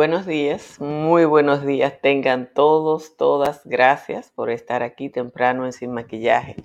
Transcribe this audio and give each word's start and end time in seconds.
Buenos 0.00 0.24
días, 0.24 0.80
muy 0.80 1.26
buenos 1.26 1.62
días. 1.62 2.00
Tengan 2.00 2.54
todos, 2.54 3.18
todas, 3.18 3.60
gracias 3.66 4.30
por 4.30 4.48
estar 4.48 4.82
aquí 4.82 5.10
temprano 5.10 5.66
en 5.66 5.74
Sin 5.74 5.92
Maquillaje. 5.92 6.56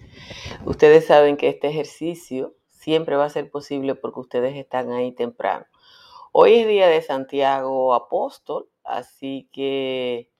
Ustedes 0.63 1.07
saben 1.07 1.35
que 1.35 1.49
este 1.49 1.67
ejercicio 1.67 2.55
siempre 2.69 3.17
va 3.17 3.25
a 3.25 3.29
ser 3.29 3.51
posible 3.51 3.93
porque 3.93 4.21
ustedes 4.21 4.55
están 4.55 4.93
ahí 4.93 5.11
temprano. 5.11 5.65
Hoy 6.31 6.53
es 6.53 6.67
día 6.69 6.87
de 6.87 7.01
Santiago 7.01 7.93
Apóstol, 7.93 8.69
así 8.85 9.49
que 9.51 10.31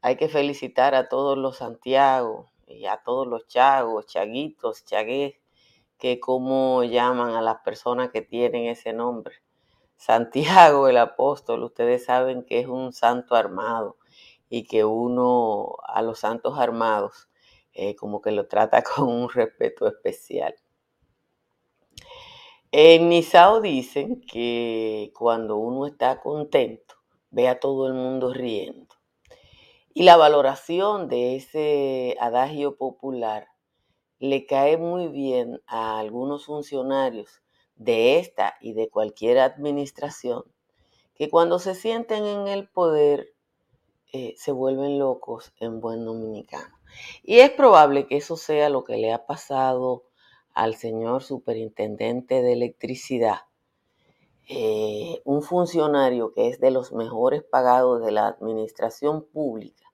hay 0.00 0.16
que 0.16 0.30
felicitar 0.30 0.94
a 0.94 1.10
todos 1.10 1.36
los 1.36 1.58
Santiago 1.58 2.50
y 2.66 2.86
a 2.86 2.96
todos 3.04 3.26
los 3.26 3.46
chagos, 3.46 4.06
chaguitos, 4.06 4.86
chagués, 4.86 5.34
que 5.98 6.18
como 6.18 6.82
llaman 6.82 7.34
a 7.34 7.42
las 7.42 7.58
personas 7.58 8.08
que 8.10 8.22
tienen 8.22 8.68
ese 8.68 8.94
nombre. 8.94 9.34
Santiago 9.96 10.88
el 10.88 10.98
apóstol, 10.98 11.64
ustedes 11.64 12.04
saben 12.04 12.44
que 12.44 12.60
es 12.60 12.66
un 12.66 12.92
santo 12.92 13.34
armado 13.34 13.96
y 14.48 14.64
que 14.64 14.84
uno 14.84 15.76
a 15.86 16.02
los 16.02 16.20
santos 16.20 16.58
armados 16.58 17.28
eh, 17.72 17.96
como 17.96 18.20
que 18.20 18.30
lo 18.30 18.46
trata 18.46 18.82
con 18.96 19.08
un 19.08 19.28
respeto 19.28 19.86
especial. 19.88 20.54
En 22.72 23.08
Nisao 23.08 23.60
dicen 23.60 24.20
que 24.20 25.12
cuando 25.16 25.56
uno 25.56 25.86
está 25.86 26.20
contento, 26.20 26.96
ve 27.30 27.48
a 27.48 27.58
todo 27.58 27.86
el 27.86 27.94
mundo 27.94 28.32
riendo. 28.34 28.94
Y 29.94 30.02
la 30.02 30.16
valoración 30.16 31.08
de 31.08 31.36
ese 31.36 32.16
adagio 32.20 32.76
popular 32.76 33.48
le 34.18 34.46
cae 34.46 34.76
muy 34.76 35.08
bien 35.08 35.62
a 35.66 35.98
algunos 35.98 36.44
funcionarios 36.44 37.42
de 37.76 38.18
esta 38.18 38.56
y 38.60 38.72
de 38.72 38.88
cualquier 38.88 39.38
administración, 39.38 40.44
que 41.14 41.30
cuando 41.30 41.58
se 41.58 41.74
sienten 41.74 42.24
en 42.24 42.48
el 42.48 42.68
poder 42.68 43.32
eh, 44.12 44.34
se 44.36 44.52
vuelven 44.52 44.98
locos 44.98 45.52
en 45.60 45.80
buen 45.80 46.04
dominicano. 46.04 46.74
Y 47.22 47.40
es 47.40 47.50
probable 47.50 48.06
que 48.06 48.16
eso 48.16 48.36
sea 48.36 48.68
lo 48.68 48.84
que 48.84 48.96
le 48.96 49.12
ha 49.12 49.26
pasado 49.26 50.04
al 50.54 50.74
señor 50.74 51.22
superintendente 51.22 52.40
de 52.40 52.54
electricidad, 52.54 53.40
eh, 54.48 55.20
un 55.24 55.42
funcionario 55.42 56.32
que 56.32 56.48
es 56.48 56.60
de 56.60 56.70
los 56.70 56.92
mejores 56.92 57.42
pagados 57.42 58.02
de 58.02 58.12
la 58.12 58.28
administración 58.28 59.24
pública, 59.24 59.84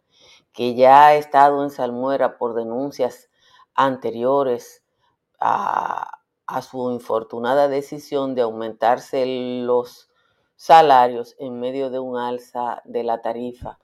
que 0.52 0.74
ya 0.74 1.06
ha 1.06 1.14
estado 1.16 1.64
en 1.64 1.70
Salmuera 1.70 2.38
por 2.38 2.54
denuncias 2.54 3.28
anteriores 3.74 4.84
a, 5.40 6.21
a 6.52 6.62
su 6.62 6.90
infortunada 6.90 7.68
decisión 7.68 8.34
de 8.34 8.42
aumentarse 8.42 9.24
los 9.64 10.10
salarios 10.54 11.34
en 11.38 11.58
medio 11.58 11.90
de 11.90 11.98
un 11.98 12.18
alza 12.18 12.82
de 12.84 13.02
la 13.04 13.22
tarifa 13.22 13.78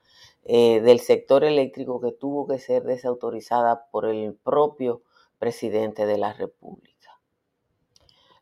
eh, 0.44 0.80
del 0.80 1.00
sector 1.00 1.44
eléctrico 1.44 2.00
que 2.00 2.12
tuvo 2.12 2.46
que 2.46 2.58
ser 2.58 2.84
desautorizada 2.84 3.86
por 3.90 4.04
el 4.06 4.34
propio 4.34 5.02
presidente 5.38 6.04
de 6.06 6.18
la 6.18 6.32
República. 6.34 7.20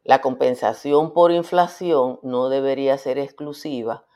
La 0.03 0.21
compensación 0.21 1.13
por 1.13 1.31
inflación 1.33 2.21
no 2.23 2.49
debería 2.49 2.99
ser 2.99 3.19
exclusiva 3.19 4.07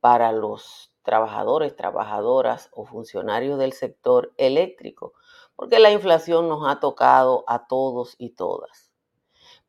para 0.00 0.32
los 0.32 0.92
trabajadores, 1.02 1.76
trabajadoras 1.76 2.70
o 2.72 2.86
funcionarios 2.86 3.58
del 3.58 3.72
sector 3.72 4.32
eléctrico, 4.36 5.12
porque 5.56 5.78
la 5.78 5.90
inflación 5.90 6.48
nos 6.48 6.68
ha 6.68 6.80
tocado 6.80 7.44
a 7.46 7.66
todos 7.66 8.14
y 8.18 8.30
todas. 8.30 8.89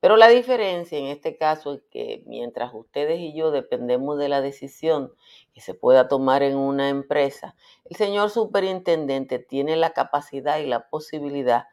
Pero 0.02 0.18
la 0.18 0.30
diferencia 0.30 0.98
en 0.98 1.06
este 1.06 1.38
caso 1.38 1.76
es 1.76 1.82
que 1.92 2.24
mientras 2.26 2.74
ustedes 2.74 3.20
y 3.20 3.34
yo 3.34 3.52
dependemos 3.52 4.18
de 4.18 4.30
la 4.30 4.42
decisión 4.42 5.14
que 5.54 5.62
se 5.62 5.76
pueda 5.76 6.08
tomar 6.08 6.42
en 6.42 6.58
una 6.58 6.90
empresa, 6.90 7.56
el 7.86 7.96
señor 7.96 8.32
superintendente 8.32 9.38
tiene 9.38 9.76
la 9.76 9.94
capacidad 9.94 10.58
y 10.58 10.66
la 10.66 10.90
posibilidad 10.90 11.68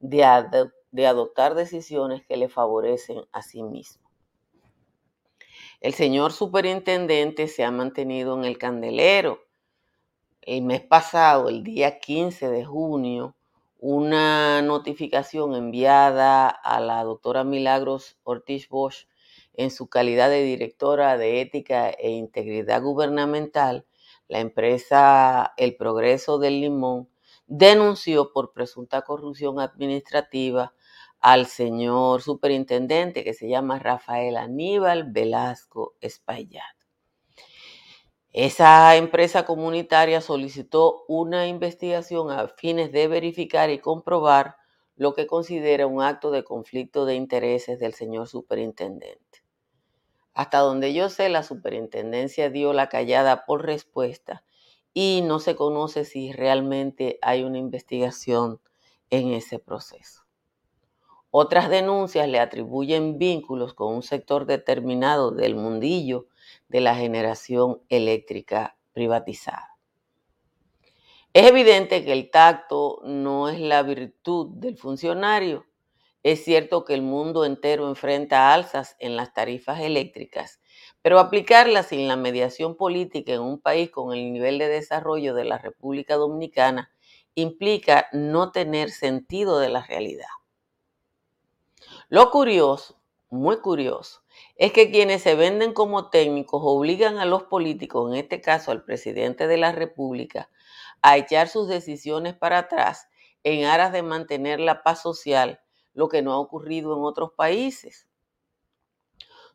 de, 0.00 0.24
adoptar 1.06 1.54
decisiones 1.54 2.24
que 2.26 2.38
le 2.38 2.48
favorecen 2.48 3.26
a 3.32 3.42
sí 3.42 3.62
mismo. 3.62 4.02
El 5.82 5.92
señor 5.92 6.32
superintendente 6.32 7.48
se 7.48 7.64
ha 7.64 7.70
mantenido 7.70 8.34
en 8.38 8.46
el 8.46 8.56
candelero. 8.56 9.40
El 10.40 10.62
mes 10.62 10.80
pasado, 10.80 11.50
el 11.50 11.62
día 11.62 11.98
15 11.98 12.48
de 12.48 12.64
junio, 12.64 13.36
una 13.86 14.62
notificación 14.62 15.54
enviada 15.54 16.48
a 16.48 16.80
la 16.80 17.04
doctora 17.04 17.44
Milagros 17.44 18.16
Ortiz 18.22 18.66
Bosch 18.70 19.06
en 19.52 19.70
su 19.70 19.88
calidad 19.88 20.30
de 20.30 20.42
directora 20.42 21.18
de 21.18 21.42
ética 21.42 21.90
e 21.90 22.12
integridad 22.12 22.80
gubernamental, 22.80 23.84
la 24.26 24.40
empresa 24.40 25.52
El 25.58 25.76
Progreso 25.76 26.38
del 26.38 26.62
Limón 26.62 27.10
denunció 27.46 28.32
por 28.32 28.54
presunta 28.54 29.02
corrupción 29.02 29.60
administrativa 29.60 30.72
al 31.20 31.44
señor 31.44 32.22
superintendente 32.22 33.22
que 33.22 33.34
se 33.34 33.50
llama 33.50 33.78
Rafael 33.80 34.38
Aníbal 34.38 35.12
Velasco 35.12 35.94
Espaillat. 36.00 36.83
Esa 38.34 38.96
empresa 38.96 39.44
comunitaria 39.44 40.20
solicitó 40.20 41.04
una 41.06 41.46
investigación 41.46 42.32
a 42.32 42.48
fines 42.48 42.90
de 42.90 43.06
verificar 43.06 43.70
y 43.70 43.78
comprobar 43.78 44.56
lo 44.96 45.14
que 45.14 45.28
considera 45.28 45.86
un 45.86 46.02
acto 46.02 46.32
de 46.32 46.42
conflicto 46.42 47.06
de 47.06 47.14
intereses 47.14 47.78
del 47.78 47.94
señor 47.94 48.26
superintendente. 48.26 49.44
Hasta 50.32 50.58
donde 50.58 50.92
yo 50.92 51.10
sé, 51.10 51.28
la 51.28 51.44
superintendencia 51.44 52.50
dio 52.50 52.72
la 52.72 52.88
callada 52.88 53.44
por 53.46 53.64
respuesta 53.64 54.42
y 54.92 55.22
no 55.24 55.38
se 55.38 55.54
conoce 55.54 56.04
si 56.04 56.32
realmente 56.32 57.20
hay 57.22 57.44
una 57.44 57.58
investigación 57.58 58.60
en 59.10 59.28
ese 59.32 59.60
proceso. 59.60 60.24
Otras 61.30 61.70
denuncias 61.70 62.28
le 62.28 62.40
atribuyen 62.40 63.16
vínculos 63.16 63.74
con 63.74 63.94
un 63.94 64.02
sector 64.02 64.44
determinado 64.44 65.30
del 65.30 65.54
mundillo 65.54 66.26
de 66.68 66.80
la 66.80 66.94
generación 66.94 67.82
eléctrica 67.88 68.76
privatizada. 68.92 69.74
Es 71.34 71.46
evidente 71.46 72.04
que 72.04 72.12
el 72.12 72.30
tacto 72.30 73.00
no 73.04 73.48
es 73.48 73.58
la 73.58 73.82
virtud 73.82 74.50
del 74.54 74.76
funcionario. 74.76 75.66
Es 76.22 76.44
cierto 76.44 76.84
que 76.84 76.94
el 76.94 77.02
mundo 77.02 77.44
entero 77.44 77.88
enfrenta 77.88 78.54
alzas 78.54 78.96
en 78.98 79.16
las 79.16 79.34
tarifas 79.34 79.80
eléctricas, 79.80 80.60
pero 81.02 81.18
aplicarlas 81.18 81.88
sin 81.88 82.08
la 82.08 82.16
mediación 82.16 82.76
política 82.76 83.34
en 83.34 83.42
un 83.42 83.60
país 83.60 83.90
con 83.90 84.14
el 84.14 84.32
nivel 84.32 84.58
de 84.58 84.68
desarrollo 84.68 85.34
de 85.34 85.44
la 85.44 85.58
República 85.58 86.14
Dominicana 86.14 86.90
implica 87.34 88.06
no 88.12 88.52
tener 88.52 88.90
sentido 88.90 89.58
de 89.58 89.68
la 89.68 89.84
realidad. 89.84 90.28
Lo 92.08 92.30
curioso, 92.30 93.00
muy 93.28 93.58
curioso, 93.58 94.22
es 94.56 94.72
que 94.72 94.90
quienes 94.90 95.22
se 95.22 95.34
venden 95.34 95.72
como 95.72 96.10
técnicos 96.10 96.60
obligan 96.64 97.18
a 97.18 97.24
los 97.24 97.44
políticos, 97.44 98.10
en 98.10 98.18
este 98.18 98.40
caso 98.40 98.70
al 98.70 98.84
presidente 98.84 99.46
de 99.46 99.56
la 99.56 99.72
República, 99.72 100.50
a 101.02 101.16
echar 101.16 101.48
sus 101.48 101.68
decisiones 101.68 102.34
para 102.34 102.58
atrás 102.58 103.08
en 103.42 103.66
aras 103.66 103.92
de 103.92 104.02
mantener 104.02 104.60
la 104.60 104.82
paz 104.82 105.02
social, 105.02 105.60
lo 105.92 106.08
que 106.08 106.22
no 106.22 106.32
ha 106.32 106.38
ocurrido 106.38 106.96
en 106.96 107.04
otros 107.04 107.32
países. 107.36 108.08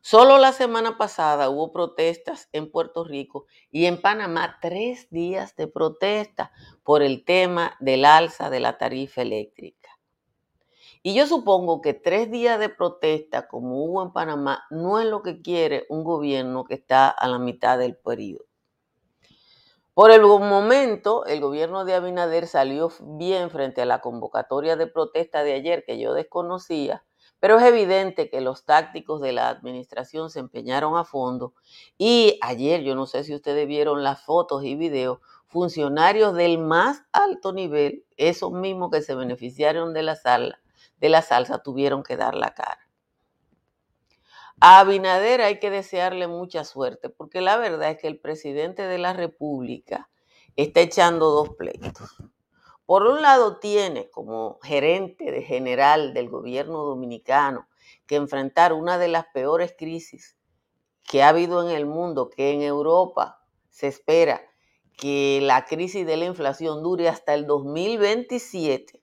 Solo 0.02 0.38
la 0.38 0.52
semana 0.52 0.96
pasada 0.96 1.50
hubo 1.50 1.72
protestas 1.72 2.48
en 2.52 2.70
Puerto 2.70 3.04
Rico 3.04 3.46
y 3.70 3.84
en 3.84 4.00
Panamá 4.00 4.58
tres 4.62 5.10
días 5.10 5.56
de 5.56 5.66
protesta 5.66 6.52
por 6.84 7.02
el 7.02 7.24
tema 7.24 7.76
del 7.80 8.06
alza 8.06 8.48
de 8.48 8.60
la 8.60 8.78
tarifa 8.78 9.20
eléctrica. 9.20 9.89
Y 11.02 11.14
yo 11.14 11.26
supongo 11.26 11.80
que 11.80 11.94
tres 11.94 12.30
días 12.30 12.58
de 12.58 12.68
protesta, 12.68 13.48
como 13.48 13.82
hubo 13.84 14.02
en 14.02 14.12
Panamá, 14.12 14.64
no 14.68 15.00
es 15.00 15.06
lo 15.06 15.22
que 15.22 15.40
quiere 15.40 15.86
un 15.88 16.04
gobierno 16.04 16.64
que 16.64 16.74
está 16.74 17.08
a 17.08 17.26
la 17.26 17.38
mitad 17.38 17.78
del 17.78 17.96
periodo. 17.96 18.44
Por 19.94 20.10
el 20.10 20.20
momento, 20.20 21.24
el 21.24 21.40
gobierno 21.40 21.84
de 21.84 21.94
Abinader 21.94 22.46
salió 22.46 22.92
bien 23.00 23.50
frente 23.50 23.80
a 23.80 23.86
la 23.86 24.00
convocatoria 24.00 24.76
de 24.76 24.86
protesta 24.86 25.42
de 25.42 25.54
ayer 25.54 25.84
que 25.84 25.98
yo 25.98 26.12
desconocía, 26.12 27.04
pero 27.38 27.58
es 27.58 27.64
evidente 27.64 28.28
que 28.28 28.42
los 28.42 28.64
tácticos 28.66 29.22
de 29.22 29.32
la 29.32 29.48
administración 29.48 30.28
se 30.28 30.40
empeñaron 30.40 30.96
a 30.96 31.04
fondo 31.04 31.54
y 31.96 32.38
ayer, 32.42 32.82
yo 32.82 32.94
no 32.94 33.06
sé 33.06 33.24
si 33.24 33.34
ustedes 33.34 33.66
vieron 33.66 34.02
las 34.02 34.22
fotos 34.22 34.64
y 34.64 34.76
videos, 34.76 35.18
funcionarios 35.46 36.34
del 36.34 36.58
más 36.58 37.04
alto 37.12 37.52
nivel, 37.52 38.04
esos 38.16 38.52
mismos 38.52 38.90
que 38.90 39.02
se 39.02 39.14
beneficiaron 39.14 39.92
de 39.92 40.02
la 40.02 40.14
sala, 40.14 40.60
de 41.00 41.08
la 41.08 41.22
salsa 41.22 41.62
tuvieron 41.62 42.02
que 42.02 42.16
dar 42.16 42.34
la 42.34 42.54
cara. 42.54 42.86
A 44.60 44.80
Abinader 44.80 45.40
hay 45.40 45.58
que 45.58 45.70
desearle 45.70 46.28
mucha 46.28 46.64
suerte, 46.64 47.08
porque 47.08 47.40
la 47.40 47.56
verdad 47.56 47.92
es 47.92 47.98
que 47.98 48.08
el 48.08 48.20
presidente 48.20 48.82
de 48.82 48.98
la 48.98 49.14
República 49.14 50.10
está 50.54 50.80
echando 50.80 51.30
dos 51.30 51.56
pleitos. 51.56 52.16
Por 52.84 53.06
un 53.06 53.22
lado 53.22 53.58
tiene 53.58 54.10
como 54.10 54.58
gerente 54.62 55.30
de 55.30 55.42
general 55.42 56.12
del 56.12 56.28
gobierno 56.28 56.84
dominicano 56.84 57.68
que 58.06 58.16
enfrentar 58.16 58.72
una 58.74 58.98
de 58.98 59.08
las 59.08 59.26
peores 59.32 59.74
crisis 59.78 60.36
que 61.04 61.22
ha 61.22 61.28
habido 61.28 61.66
en 61.66 61.74
el 61.74 61.86
mundo, 61.86 62.28
que 62.28 62.52
en 62.52 62.62
Europa 62.62 63.42
se 63.70 63.86
espera 63.86 64.42
que 64.96 65.40
la 65.42 65.64
crisis 65.64 66.04
de 66.04 66.18
la 66.18 66.26
inflación 66.26 66.82
dure 66.82 67.08
hasta 67.08 67.32
el 67.32 67.46
2027 67.46 68.99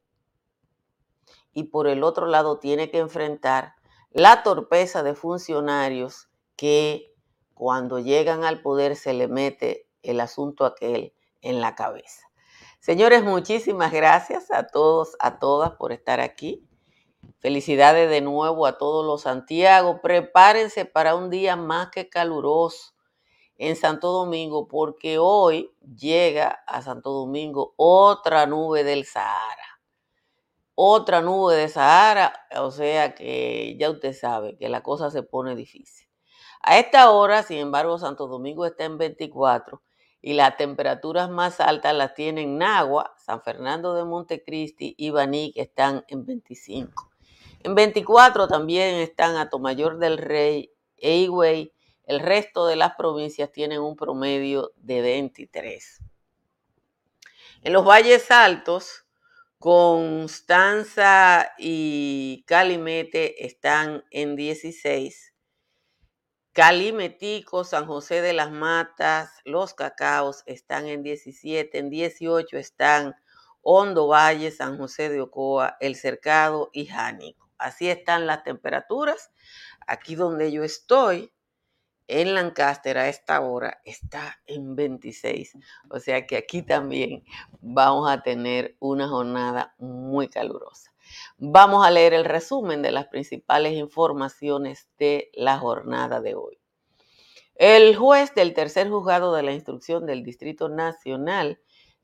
y 1.57 1.63
por 1.63 1.87
el 1.87 2.03
otro 2.03 2.27
lado 2.27 2.59
tiene 2.59 2.91
que 2.91 2.99
enfrentar 2.99 3.73
la 4.11 4.43
torpeza 4.43 5.01
de 5.01 5.15
funcionarios 5.15 6.29
que 6.55 7.15
cuando 7.55 7.97
llegan 7.97 8.43
al 8.43 8.61
poder 8.61 8.95
se 8.95 9.15
le 9.15 9.27
mete 9.27 9.89
el 10.03 10.19
asunto 10.19 10.65
aquel 10.65 11.15
en 11.41 11.59
la 11.59 11.73
cabeza. 11.73 12.27
Señores, 12.79 13.23
muchísimas 13.23 13.91
gracias 13.91 14.51
a 14.51 14.67
todos, 14.67 15.15
a 15.19 15.39
todas 15.39 15.71
por 15.71 15.91
estar 15.91 16.19
aquí. 16.19 16.63
Felicidades 17.39 18.07
de 18.07 18.21
nuevo 18.21 18.67
a 18.67 18.77
todos 18.77 19.03
los 19.03 19.23
Santiago. 19.23 19.99
Prepárense 19.99 20.85
para 20.85 21.15
un 21.15 21.31
día 21.31 21.55
más 21.55 21.89
que 21.89 22.07
caluroso 22.07 22.93
en 23.55 23.75
Santo 23.75 24.11
Domingo 24.11 24.67
porque 24.67 25.17
hoy 25.17 25.71
llega 25.81 26.59
a 26.67 26.83
Santo 26.83 27.09
Domingo 27.13 27.73
otra 27.77 28.45
nube 28.45 28.83
del 28.83 29.05
Sahara. 29.05 29.66
Otra 30.79 31.23
nube 31.23 31.55
de 31.55 31.69
Sahara, 31.69 32.45
o 32.55 32.69
sea 32.69 33.15
que 33.15 33.75
ya 33.79 33.89
usted 33.89 34.13
sabe 34.13 34.57
que 34.59 34.69
la 34.69 34.83
cosa 34.83 35.09
se 35.09 35.23
pone 35.23 35.55
difícil. 35.55 36.07
A 36.61 36.77
esta 36.77 37.09
hora, 37.09 37.41
sin 37.41 37.57
embargo, 37.57 37.97
Santo 37.97 38.27
Domingo 38.27 38.63
está 38.63 38.85
en 38.85 38.99
24 38.99 39.81
y 40.21 40.33
las 40.33 40.55
temperaturas 40.55 41.31
más 41.31 41.59
altas 41.61 41.95
las 41.95 42.13
tienen 42.13 42.59
Nagua, 42.59 43.15
San 43.17 43.41
Fernando 43.41 43.95
de 43.95 44.05
Montecristi 44.05 44.93
y 44.95 45.09
Baní, 45.09 45.51
que 45.51 45.63
están 45.63 46.05
en 46.09 46.27
25. 46.27 47.09
En 47.63 47.73
24 47.73 48.47
también 48.47 48.97
están 48.97 49.35
Atomayor 49.35 49.97
del 49.97 50.19
Rey, 50.19 50.71
Eigüey, 50.97 51.73
el 52.03 52.19
resto 52.19 52.67
de 52.67 52.75
las 52.75 52.93
provincias 52.93 53.51
tienen 53.51 53.81
un 53.81 53.95
promedio 53.95 54.73
de 54.75 55.01
23. 55.01 56.03
En 57.63 57.73
los 57.73 57.83
valles 57.83 58.29
altos, 58.29 59.06
Constanza 59.59 61.51
y 61.57 62.43
Calimete 62.45 63.43
están 63.45 64.03
en 64.11 64.35
16. 64.35 65.33
Calimetico, 66.53 67.63
San 67.63 67.87
José 67.87 68.21
de 68.21 68.33
las 68.33 68.51
Matas, 68.51 69.31
Los 69.45 69.73
Cacaos 69.73 70.43
están 70.45 70.85
en 70.87 71.01
17, 71.01 71.75
en 71.75 71.89
18 71.89 72.57
están 72.57 73.15
Hondo 73.61 74.07
Valle, 74.07 74.51
San 74.51 74.77
José 74.77 75.09
de 75.09 75.21
Ocoa, 75.21 75.75
El 75.79 75.95
Cercado 75.95 76.69
y 76.71 76.85
Jánico. 76.85 77.49
Así 77.57 77.89
están 77.89 78.27
las 78.27 78.43
temperaturas. 78.43 79.31
Aquí 79.87 80.13
donde 80.13 80.51
yo 80.51 80.63
estoy, 80.63 81.33
en 82.07 82.33
Lancaster 82.33 82.97
a 82.97 83.09
esta 83.09 83.41
hora, 83.41 83.81
está 83.83 84.39
en 84.45 84.75
26. 84.75 85.57
O 85.89 85.99
sea 85.99 86.25
que 86.25 86.37
aquí 86.37 86.61
también 86.61 87.23
vamos 87.61 88.09
a 88.09 88.21
tener 88.23 88.75
una 88.79 89.07
jornada 89.07 89.75
muy 89.77 90.29
calurosa. 90.29 90.93
Vamos 91.37 91.85
a 91.85 91.91
leer 91.91 92.13
el 92.13 92.25
resumen 92.25 92.81
de 92.81 92.91
las 92.91 93.07
principales 93.07 93.73
informaciones 93.73 94.89
de 94.97 95.29
la 95.33 95.57
jornada 95.57 96.21
de 96.21 96.35
hoy. 96.35 96.59
El 97.55 97.95
juez 97.95 98.35
del 98.35 98.53
tercer 98.53 98.89
juzgado 98.89 99.33
de 99.33 99.43
la 99.43 99.53
instrucción 99.53 100.05
del 100.05 100.23
Distrito 100.23 100.69
Nacional, 100.69 101.59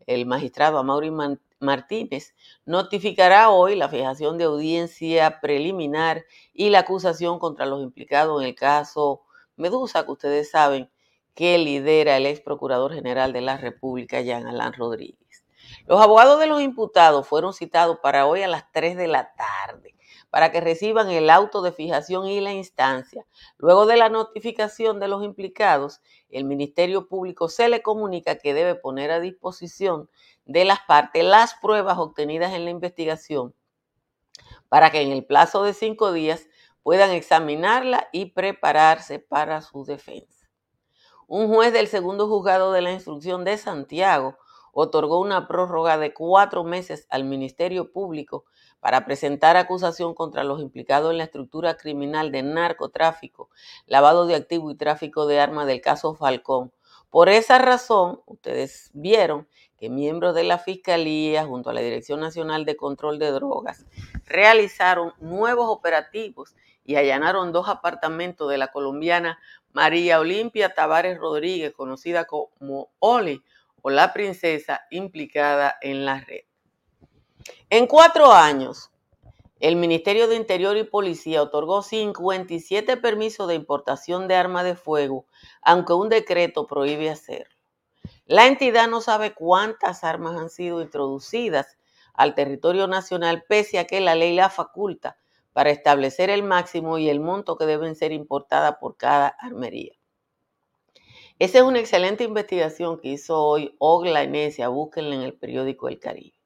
el 0.07 0.25
magistrado 0.25 0.79
Amaury 0.79 1.11
Martínez, 1.59 2.33
notificará 2.65 3.49
hoy 3.49 3.75
la 3.75 3.87
fijación 3.87 4.37
de 4.37 4.45
audiencia 4.45 5.39
preliminar 5.41 6.25
y 6.53 6.69
la 6.69 6.79
acusación 6.79 7.39
contra 7.39 7.65
los 7.65 7.83
implicados 7.83 8.41
en 8.41 8.47
el 8.47 8.55
caso 8.55 9.22
Medusa, 9.55 10.05
que 10.05 10.11
ustedes 10.11 10.51
saben 10.51 10.89
que 11.33 11.57
lidera 11.57 12.17
el 12.17 12.25
ex 12.25 12.41
procurador 12.41 12.93
general 12.93 13.33
de 13.33 13.41
la 13.41 13.57
República, 13.57 14.21
Jean 14.21 14.47
Alain 14.47 14.73
Rodríguez. 14.73 15.45
Los 15.85 16.01
abogados 16.01 16.39
de 16.39 16.47
los 16.47 16.61
imputados 16.61 17.27
fueron 17.27 17.53
citados 17.53 17.99
para 18.01 18.27
hoy 18.27 18.41
a 18.41 18.47
las 18.47 18.71
3 18.71 18.95
de 18.97 19.07
la 19.07 19.33
tarde 19.33 19.93
para 20.33 20.51
que 20.51 20.61
reciban 20.61 21.11
el 21.11 21.29
auto 21.29 21.61
de 21.61 21.71
fijación 21.71 22.25
y 22.25 22.41
la 22.41 22.53
instancia. 22.53 23.23
Luego 23.59 23.85
de 23.85 23.97
la 23.97 24.09
notificación 24.09 24.99
de 24.99 25.07
los 25.07 25.23
implicados, 25.23 26.01
el 26.31 26.43
Ministerio 26.45 27.07
Público 27.07 27.49
se 27.49 27.69
le 27.69 27.83
comunica 27.83 28.39
que 28.39 28.55
debe 28.55 28.73
poner 28.73 29.11
a 29.11 29.19
disposición 29.19 30.09
de 30.45 30.65
las 30.65 30.79
partes 30.87 31.23
las 31.23 31.53
pruebas 31.53 31.99
obtenidas 31.99 32.53
en 32.53 32.65
la 32.65 32.71
investigación 32.71 33.53
para 34.69 34.89
que 34.89 35.01
en 35.01 35.11
el 35.11 35.23
plazo 35.23 35.61
de 35.63 35.75
cinco 35.75 36.11
días 36.11 36.47
puedan 36.83 37.11
examinarla 37.11 38.09
y 38.11 38.27
prepararse 38.27 39.19
para 39.19 39.61
su 39.61 39.85
defensa. 39.85 40.49
Un 41.27 41.47
juez 41.47 41.73
del 41.73 41.87
segundo 41.87 42.27
juzgado 42.27 42.71
de 42.73 42.81
la 42.81 42.91
instrucción 42.91 43.43
de 43.45 43.57
Santiago 43.57 44.37
otorgó 44.73 45.19
una 45.19 45.47
prórroga 45.47 45.97
de 45.97 46.13
cuatro 46.13 46.63
meses 46.63 47.07
al 47.09 47.23
Ministerio 47.23 47.91
Público 47.91 48.45
para 48.79 49.05
presentar 49.05 49.55
acusación 49.55 50.13
contra 50.13 50.43
los 50.43 50.59
implicados 50.59 51.11
en 51.11 51.19
la 51.19 51.23
estructura 51.23 51.77
criminal 51.77 52.31
de 52.31 52.43
narcotráfico, 52.43 53.49
lavado 53.85 54.25
de 54.25 54.35
activos 54.35 54.73
y 54.73 54.77
tráfico 54.77 55.25
de 55.25 55.39
armas 55.39 55.67
del 55.67 55.79
caso 55.79 56.15
Falcón. 56.15 56.73
Por 57.09 57.29
esa 57.29 57.59
razón, 57.59 58.21
ustedes 58.25 58.89
vieron 58.93 59.47
que 59.77 59.89
miembros 59.89 60.33
de 60.33 60.43
la 60.43 60.57
Fiscalía 60.57 61.45
junto 61.45 61.69
a 61.69 61.73
la 61.73 61.81
Dirección 61.81 62.19
Nacional 62.19 62.65
de 62.65 62.75
Control 62.75 63.19
de 63.19 63.31
Drogas 63.31 63.85
realizaron 64.25 65.13
nuevos 65.19 65.67
operativos 65.69 66.55
y 66.85 66.95
allanaron 66.95 67.51
dos 67.51 67.69
apartamentos 67.69 68.49
de 68.49 68.57
la 68.57 68.71
colombiana 68.71 69.39
María 69.71 70.19
Olimpia 70.19 70.73
Tavares 70.73 71.17
Rodríguez, 71.17 71.73
conocida 71.73 72.25
como 72.25 72.91
Oli, 72.99 73.41
o 73.81 73.89
la 73.89 74.13
princesa 74.13 74.81
implicada 74.91 75.77
en 75.81 76.05
la 76.05 76.19
red. 76.21 76.41
En 77.69 77.87
cuatro 77.87 78.31
años, 78.31 78.91
el 79.59 79.75
Ministerio 79.75 80.27
de 80.27 80.35
Interior 80.35 80.77
y 80.77 80.83
Policía 80.83 81.41
otorgó 81.41 81.81
57 81.83 82.97
permisos 82.97 83.47
de 83.47 83.55
importación 83.55 84.27
de 84.27 84.35
armas 84.35 84.63
de 84.63 84.75
fuego, 84.75 85.25
aunque 85.61 85.93
un 85.93 86.09
decreto 86.09 86.67
prohíbe 86.67 87.09
hacerlo. 87.09 87.55
La 88.25 88.47
entidad 88.47 88.87
no 88.87 89.01
sabe 89.01 89.33
cuántas 89.33 90.03
armas 90.03 90.37
han 90.37 90.49
sido 90.49 90.81
introducidas 90.81 91.77
al 92.13 92.35
territorio 92.35 92.87
nacional, 92.87 93.43
pese 93.47 93.79
a 93.79 93.87
que 93.87 93.99
la 94.01 94.15
ley 94.15 94.35
la 94.35 94.49
faculta 94.49 95.17
para 95.53 95.69
establecer 95.69 96.29
el 96.29 96.43
máximo 96.43 96.97
y 96.97 97.09
el 97.09 97.19
monto 97.19 97.57
que 97.57 97.65
deben 97.65 97.95
ser 97.95 98.11
importadas 98.11 98.75
por 98.81 98.97
cada 98.97 99.27
armería. 99.27 99.93
Esa 101.39 101.59
es 101.59 101.63
una 101.63 101.79
excelente 101.79 102.23
investigación 102.23 102.99
que 102.99 103.09
hizo 103.09 103.41
hoy 103.41 103.75
Ogla 103.79 104.23
Enesia, 104.23 104.67
búsquenla 104.67 105.15
en 105.15 105.21
el 105.21 105.33
periódico 105.33 105.87
El 105.87 105.99
Caribe. 105.99 106.37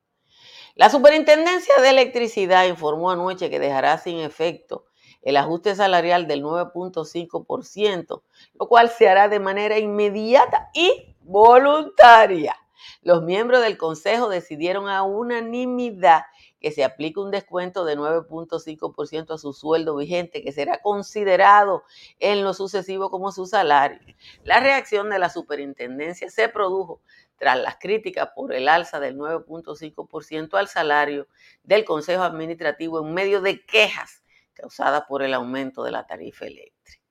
La 0.76 0.90
Superintendencia 0.90 1.76
de 1.82 1.90
Electricidad 1.90 2.68
informó 2.68 3.12
anoche 3.12 3.50
que 3.50 3.60
dejará 3.60 3.98
sin 3.98 4.20
efecto 4.20 4.86
el 5.22 5.36
ajuste 5.38 5.76
salarial 5.76 6.28
del 6.28 6.44
9.5%, 6.44 8.22
lo 8.54 8.68
cual 8.68 8.90
se 8.90 9.10
hará 9.10 9.28
de 9.28 9.40
manera 9.40 9.78
inmediata 9.78 10.70
y 10.74 11.16
voluntaria. 11.22 12.56
Los 13.02 13.24
miembros 13.24 13.62
del 13.62 13.78
Consejo 13.78 14.30
decidieron 14.30 14.88
a 14.88 15.04
unanimidad 15.04 16.24
que 16.60 16.72
se 16.72 16.84
aplique 16.84 17.20
un 17.20 17.32
descuento 17.32 17.86
de 17.86 17.98
9.5% 17.98 19.34
a 19.34 19.38
su 19.38 19.54
sueldo 19.54 19.96
vigente, 19.96 20.44
que 20.44 20.52
será 20.52 20.82
considerado 20.82 21.84
en 22.20 22.44
lo 22.44 22.54
sucesivo 22.54 23.10
como 23.10 23.32
su 23.32 23.46
salario. 23.46 24.00
La 24.44 24.60
reacción 24.60 25.10
de 25.10 25.20
la 25.20 25.30
superintendencia 25.30 26.30
se 26.30 26.50
produjo 26.50 27.02
tras 27.38 27.58
las 27.60 27.78
críticas 27.78 28.30
por 28.36 28.54
el 28.54 28.68
alza 28.68 29.00
del 29.00 29.18
9.5% 29.18 30.58
al 30.58 30.68
salario 30.68 31.28
del 31.64 31.86
Consejo 31.86 32.24
Administrativo 32.24 33.06
en 33.06 33.14
medio 33.14 33.42
de 33.42 33.64
quejas 33.66 34.24
causadas 34.54 35.04
por 35.08 35.22
el 35.22 35.34
aumento 35.34 35.84
de 35.84 35.92
la 35.92 36.08
tarifa 36.08 36.46
eléctrica. 36.46 37.04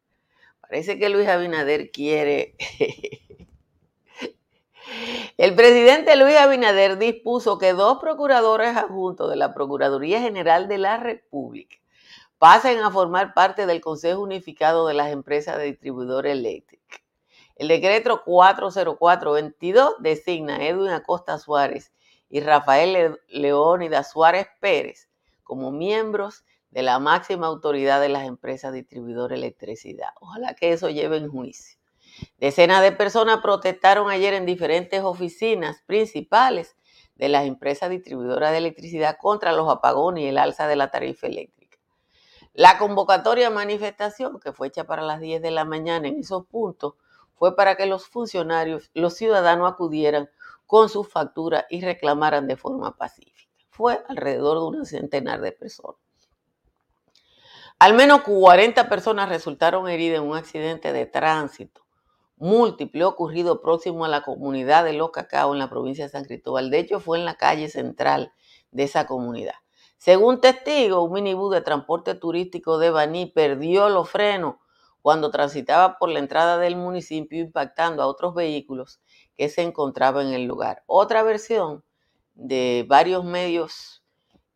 Parece 0.60 0.98
que 0.98 1.08
Luis 1.08 1.28
Abinader 1.28 1.92
quiere 1.92 2.56
El 5.36 5.54
presidente 5.54 6.16
Luis 6.16 6.36
Abinader 6.36 6.98
dispuso 6.98 7.58
que 7.58 7.72
dos 7.72 7.98
procuradores 7.98 8.76
adjuntos 8.76 9.28
de 9.28 9.36
la 9.36 9.52
Procuraduría 9.52 10.20
General 10.20 10.68
de 10.68 10.78
la 10.78 10.96
República 10.96 11.76
pasen 12.38 12.78
a 12.78 12.90
formar 12.90 13.34
parte 13.34 13.66
del 13.66 13.80
Consejo 13.80 14.22
Unificado 14.22 14.86
de 14.86 14.94
las 14.94 15.10
Empresas 15.10 15.56
de 15.58 15.64
Distribuidores 15.64 16.32
Eléctricos. 16.32 17.00
El 17.56 17.68
decreto 17.68 18.22
40422 18.24 19.94
designa 20.00 20.56
a 20.56 20.64
Edwin 20.64 20.90
Acosta 20.90 21.38
Suárez 21.38 21.92
y 22.28 22.40
Rafael 22.40 23.18
Leónidas 23.28 24.10
Suárez 24.12 24.46
Pérez 24.60 25.08
como 25.42 25.70
miembros 25.70 26.44
de 26.70 26.82
la 26.82 26.98
máxima 26.98 27.46
autoridad 27.46 28.00
de 28.00 28.10
las 28.10 28.26
empresas 28.26 28.72
distribuidoras 28.72 29.38
electricidad. 29.38 30.10
Ojalá 30.20 30.54
que 30.54 30.72
eso 30.72 30.90
lleve 30.90 31.16
en 31.16 31.28
juicio. 31.28 31.78
Decenas 32.38 32.82
de 32.82 32.92
personas 32.92 33.40
protestaron 33.40 34.10
ayer 34.10 34.34
en 34.34 34.46
diferentes 34.46 35.02
oficinas 35.02 35.82
principales 35.86 36.76
de 37.14 37.28
las 37.28 37.46
empresas 37.46 37.90
distribuidoras 37.90 38.52
de 38.52 38.58
electricidad 38.58 39.16
contra 39.18 39.52
los 39.52 39.68
apagones 39.70 40.24
y 40.24 40.28
el 40.28 40.38
alza 40.38 40.66
de 40.66 40.76
la 40.76 40.90
tarifa 40.90 41.26
eléctrica. 41.26 41.78
La 42.52 42.78
convocatoria 42.78 43.50
manifestación, 43.50 44.38
que 44.40 44.52
fue 44.52 44.68
hecha 44.68 44.84
para 44.84 45.02
las 45.02 45.20
10 45.20 45.42
de 45.42 45.50
la 45.50 45.64
mañana 45.64 46.08
en 46.08 46.20
esos 46.20 46.46
puntos, 46.46 46.94
fue 47.34 47.54
para 47.54 47.76
que 47.76 47.86
los 47.86 48.06
funcionarios, 48.06 48.90
los 48.94 49.14
ciudadanos 49.14 49.70
acudieran 49.70 50.30
con 50.66 50.88
sus 50.88 51.08
facturas 51.08 51.64
y 51.70 51.82
reclamaran 51.82 52.46
de 52.46 52.56
forma 52.56 52.96
pacífica. 52.96 53.52
Fue 53.70 54.02
alrededor 54.08 54.72
de 54.72 54.78
un 54.78 54.86
centenar 54.86 55.40
de 55.40 55.52
personas. 55.52 56.00
Al 57.78 57.92
menos 57.92 58.22
40 58.22 58.88
personas 58.88 59.28
resultaron 59.28 59.86
heridas 59.88 60.20
en 60.20 60.28
un 60.28 60.36
accidente 60.36 60.94
de 60.94 61.04
tránsito 61.04 61.85
múltiple 62.36 63.04
ocurrido 63.04 63.60
próximo 63.60 64.04
a 64.04 64.08
la 64.08 64.22
comunidad 64.22 64.84
de 64.84 64.92
Los 64.92 65.10
Cacao 65.10 65.52
en 65.52 65.58
la 65.58 65.70
provincia 65.70 66.04
de 66.04 66.10
San 66.10 66.24
Cristóbal. 66.24 66.70
De 66.70 66.78
hecho, 66.78 67.00
fue 67.00 67.18
en 67.18 67.24
la 67.24 67.36
calle 67.36 67.68
central 67.68 68.32
de 68.70 68.84
esa 68.84 69.06
comunidad. 69.06 69.54
Según 69.96 70.40
testigos, 70.40 71.04
un 71.04 71.12
minibús 71.12 71.52
de 71.52 71.62
transporte 71.62 72.14
turístico 72.14 72.78
de 72.78 72.90
Baní 72.90 73.26
perdió 73.26 73.88
los 73.88 74.10
frenos 74.10 74.56
cuando 75.00 75.30
transitaba 75.30 75.98
por 75.98 76.10
la 76.10 76.18
entrada 76.18 76.58
del 76.58 76.76
municipio 76.76 77.40
impactando 77.40 78.02
a 78.02 78.06
otros 78.06 78.34
vehículos 78.34 79.00
que 79.36 79.48
se 79.48 79.62
encontraban 79.62 80.28
en 80.28 80.34
el 80.34 80.44
lugar. 80.44 80.82
Otra 80.86 81.22
versión 81.22 81.84
de 82.34 82.84
varios 82.88 83.24
medios 83.24 84.04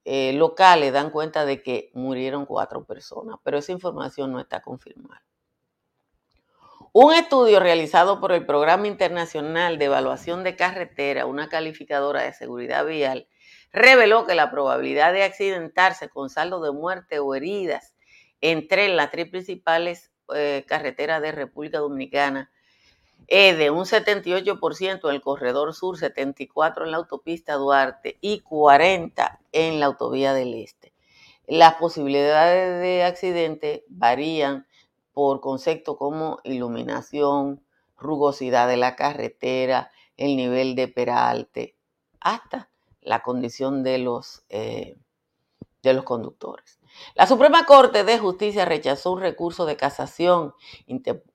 eh, 0.05 0.33
locales 0.35 0.93
dan 0.93 1.11
cuenta 1.11 1.45
de 1.45 1.63
que 1.63 1.91
murieron 1.95 2.47
cuatro 2.47 2.85
personas, 2.85 3.37
pero 3.43 3.59
esa 3.59 3.73
información 3.73 4.33
no 4.33 4.41
está 4.41 4.61
confirmada. 4.61 5.23
Un 6.93 7.15
estudio 7.15 7.61
realizado 7.61 8.21
por 8.21 8.33
el 8.33 8.45
Programa 8.45 8.89
Internacional 8.89 9.79
de 9.79 9.85
Evaluación 9.85 10.43
de 10.43 10.57
Carretera, 10.57 11.25
una 11.25 11.49
calificadora 11.49 12.23
de 12.23 12.33
seguridad 12.33 12.85
vial, 12.85 13.29
reveló 13.73 14.27
que 14.27 14.35
la 14.35 14.51
probabilidad 14.51 15.13
de 15.13 15.23
accidentarse 15.23 16.09
con 16.09 16.31
saldo 16.31 16.61
de 16.61 16.73
muerte 16.73 17.21
o 17.21 17.33
heridas 17.37 17.95
entre 18.41 18.89
las 18.89 19.13
tres 19.13 19.31
principales 19.31 20.11
eh, 20.35 20.65
carreteras 20.67 21.23
de 21.23 21.31
República 21.31 21.79
Dominicana 21.79 22.51
es 23.29 23.57
de 23.57 23.71
un 23.71 23.85
78% 23.85 25.09
en 25.09 25.15
el 25.15 25.21
corredor 25.21 25.73
sur, 25.75 25.97
74% 25.97 26.83
en 26.83 26.91
la 26.91 26.97
autopista 26.97 27.55
Duarte 27.55 28.19
y 28.21 28.43
40% 28.43 29.39
en 29.53 29.79
la 29.79 29.87
autovía 29.87 30.35
del 30.35 30.55
Este. 30.55 30.93
Las 31.47 31.75
posibilidades 31.75 32.83
de 32.83 33.05
accidente 33.05 33.85
varían 33.89 34.67
por 35.21 35.43
conceptos 35.43 35.99
como 35.99 36.39
iluminación, 36.45 37.63
rugosidad 37.99 38.67
de 38.69 38.79
la 38.79 38.97
carretera, 38.97 39.91
el 40.17 40.35
nivel 40.35 40.75
de 40.75 40.89
peralte, 40.89 41.77
hasta 42.21 42.71
la 43.03 43.21
condición 43.23 43.83
de 43.83 43.99
los, 43.99 44.45
eh, 44.49 44.97
de 45.83 45.93
los 45.93 46.05
conductores. 46.05 46.81
La 47.15 47.27
Suprema 47.27 47.67
Corte 47.67 48.03
de 48.03 48.19
Justicia 48.19 48.65
rechazó 48.65 49.13
un 49.13 49.21
recurso 49.21 49.67
de 49.67 49.77
casación 49.77 50.55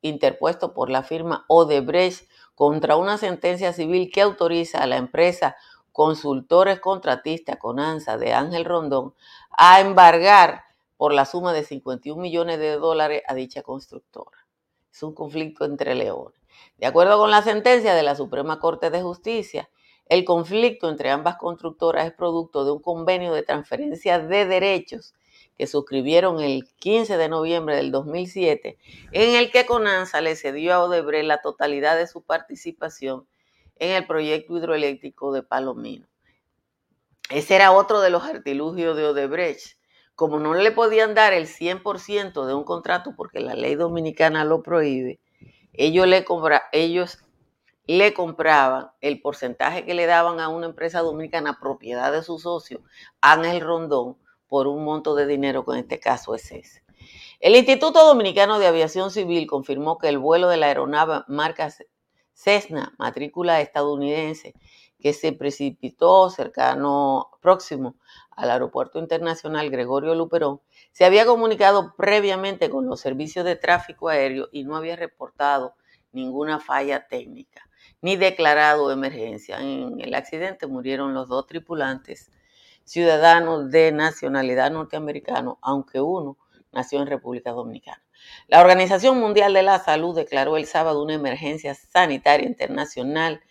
interpuesto 0.01 0.73
por 0.73 0.89
la 0.89 1.03
firma 1.03 1.45
Odebrecht 1.47 2.27
contra 2.55 2.95
una 2.95 3.19
sentencia 3.19 3.71
civil 3.71 4.09
que 4.11 4.23
autoriza 4.23 4.79
a 4.81 4.87
la 4.87 4.97
empresa 4.97 5.57
Consultores 5.91 6.79
Contratistas 6.79 7.57
Conanza 7.57 8.17
de 8.17 8.33
Ángel 8.33 8.65
Rondón 8.65 9.13
a 9.51 9.79
embargar 9.79 10.64
por 10.97 11.13
la 11.13 11.25
suma 11.25 11.53
de 11.53 11.63
51 11.63 12.21
millones 12.21 12.59
de 12.59 12.71
dólares 12.71 13.23
a 13.27 13.35
dicha 13.35 13.61
constructora. 13.61 14.47
Es 14.91 15.03
un 15.03 15.13
conflicto 15.13 15.65
entre 15.65 15.95
leones. 15.95 16.39
De 16.77 16.85
acuerdo 16.85 17.17
con 17.17 17.31
la 17.31 17.41
sentencia 17.41 17.93
de 17.93 18.03
la 18.03 18.15
Suprema 18.15 18.59
Corte 18.59 18.89
de 18.89 19.01
Justicia, 19.01 19.69
el 20.07 20.23
conflicto 20.23 20.89
entre 20.89 21.09
ambas 21.09 21.37
constructoras 21.37 22.05
es 22.05 22.13
producto 22.13 22.63
de 22.63 22.71
un 22.71 22.81
convenio 22.81 23.33
de 23.33 23.43
transferencia 23.43 24.19
de 24.19 24.45
derechos 24.45 25.15
que 25.57 25.67
suscribieron 25.67 26.41
el 26.41 26.67
15 26.77 27.17
de 27.17 27.29
noviembre 27.29 27.75
del 27.75 27.91
2007, 27.91 28.77
en 29.11 29.35
el 29.35 29.51
que 29.51 29.65
Conanza 29.65 30.21
le 30.21 30.35
cedió 30.35 30.73
a 30.73 30.83
Odebrecht 30.83 31.25
la 31.25 31.41
totalidad 31.41 31.97
de 31.97 32.07
su 32.07 32.21
participación 32.21 33.27
en 33.77 33.91
el 33.91 34.05
proyecto 34.05 34.57
hidroeléctrico 34.57 35.31
de 35.31 35.43
Palomino. 35.43 36.07
Ese 37.29 37.55
era 37.55 37.71
otro 37.71 38.01
de 38.01 38.09
los 38.09 38.23
artilugios 38.23 38.95
de 38.95 39.05
Odebrecht, 39.05 39.77
como 40.15 40.39
no 40.39 40.53
le 40.53 40.71
podían 40.71 41.13
dar 41.13 41.33
el 41.33 41.47
100% 41.47 42.45
de 42.45 42.53
un 42.53 42.63
contrato 42.63 43.13
porque 43.15 43.39
la 43.39 43.53
ley 43.53 43.75
dominicana 43.75 44.45
lo 44.45 44.63
prohíbe, 44.63 45.19
ellos 45.73 46.07
le, 46.07 46.25
ellos 46.71 47.19
le 47.87 48.13
compraban 48.13 48.91
el 49.01 49.21
porcentaje 49.21 49.85
que 49.85 49.93
le 49.93 50.05
daban 50.05 50.39
a 50.39 50.47
una 50.47 50.67
empresa 50.67 51.01
dominicana 51.01 51.59
propiedad 51.59 52.11
de 52.11 52.23
su 52.23 52.39
socio, 52.39 52.81
Ángel 53.21 53.61
Rondón, 53.61 54.17
por 54.47 54.67
un 54.67 54.83
monto 54.83 55.15
de 55.15 55.27
dinero 55.27 55.65
que 55.65 55.73
en 55.73 55.79
este 55.79 55.99
caso 55.99 56.33
es 56.33 56.51
ese. 56.51 56.83
El 57.39 57.55
Instituto 57.55 58.05
Dominicano 58.05 58.57
de 58.57 58.67
Aviación 58.67 59.11
Civil 59.11 59.45
confirmó 59.47 59.97
que 59.97 60.07
el 60.07 60.17
vuelo 60.17 60.47
de 60.47 60.57
la 60.57 60.67
aeronave 60.67 61.23
marca 61.27 61.69
Cessna, 62.33 62.93
matrícula 62.97 63.61
estadounidense, 63.61 64.53
que 64.99 65.13
se 65.13 65.33
precipitó 65.33 66.29
cercano, 66.29 67.29
próximo 67.41 67.95
al 68.35 68.51
Aeropuerto 68.51 68.99
Internacional 68.99 69.69
Gregorio 69.69 70.15
Luperón, 70.15 70.61
se 70.91 71.05
había 71.05 71.25
comunicado 71.25 71.93
previamente 71.95 72.69
con 72.69 72.85
los 72.85 72.99
servicios 72.99 73.45
de 73.45 73.55
tráfico 73.55 74.09
aéreo 74.09 74.49
y 74.51 74.63
no 74.63 74.75
había 74.75 74.95
reportado 74.95 75.75
ninguna 76.11 76.59
falla 76.59 77.07
técnica 77.07 77.65
ni 78.01 78.17
declarado 78.17 78.91
emergencia. 78.91 79.59
En 79.59 79.99
el 79.99 80.13
accidente 80.13 80.67
murieron 80.67 81.13
los 81.13 81.27
dos 81.27 81.47
tripulantes, 81.47 82.31
ciudadanos 82.83 83.71
de 83.71 83.91
nacionalidad 83.91 84.71
norteamericana, 84.71 85.55
aunque 85.61 86.01
uno 86.01 86.37
nació 86.71 87.01
en 87.01 87.07
República 87.07 87.51
Dominicana. 87.51 88.03
La 88.47 88.61
Organización 88.61 89.19
Mundial 89.19 89.53
de 89.53 89.63
la 89.63 89.79
Salud 89.79 90.15
declaró 90.15 90.57
el 90.57 90.65
sábado 90.65 91.01
una 91.01 91.15
emergencia 91.15 91.73
sanitaria 91.73 92.47
internacional 92.47 93.41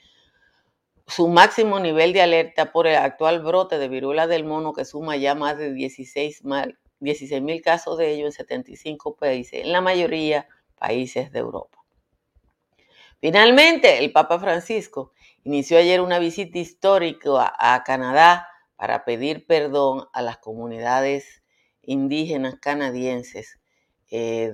su 1.07 1.29
máximo 1.29 1.81
nivel 1.81 2.13
de 2.13 2.23
alerta 2.23 2.73
por 2.73 2.87
el 2.87 2.97
actual 2.97 3.41
brote 3.43 3.79
de 3.79 3.89
viruela 3.89 4.27
del 4.27 4.45
mono 4.45 4.73
que 4.73 4.85
suma 4.85 5.17
ya 5.17 5.35
más 5.35 5.59
de 5.59 5.73
16 5.73 6.43
mil 6.45 7.63
casos 7.63 7.99
de 7.99 8.13
ello 8.13 8.27
en 8.27 8.33
75 8.33 9.17
países, 9.17 9.65
en 9.65 9.73
la 9.73 9.81
mayoría 9.81 10.49
países 10.77 11.31
de 11.33 11.39
Europa. 11.41 11.85
Finalmente, 13.21 13.99
el 13.99 14.13
Papa 14.13 14.39
Francisco 14.39 15.13
inició 15.45 15.79
ayer 15.79 16.01
una 16.01 16.19
visita 16.19 16.59
histórica 16.59 17.55
a, 17.59 17.83
Canadá 17.85 18.49
para 18.77 19.05
pedir 19.05 19.47
perdón 19.47 20.07
a 20.13 20.23
las 20.23 20.39
comunidades 20.39 21.43
indígenas 21.83 22.57
canadienses. 22.61 23.59
Eh, 24.11 24.53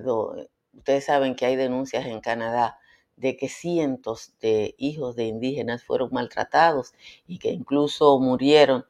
ustedes 0.73 1.05
saben 1.05 1.35
que 1.35 1.45
hay 1.45 1.55
denuncias 1.55 2.05
en 2.05 2.21
Canadá 2.21 2.77
de 3.21 3.37
que 3.37 3.47
cientos 3.47 4.33
de 4.41 4.73
hijos 4.79 5.15
de 5.15 5.25
indígenas 5.25 5.83
fueron 5.83 6.09
maltratados 6.11 6.93
y 7.27 7.37
que 7.37 7.51
incluso 7.51 8.19
murieron 8.19 8.85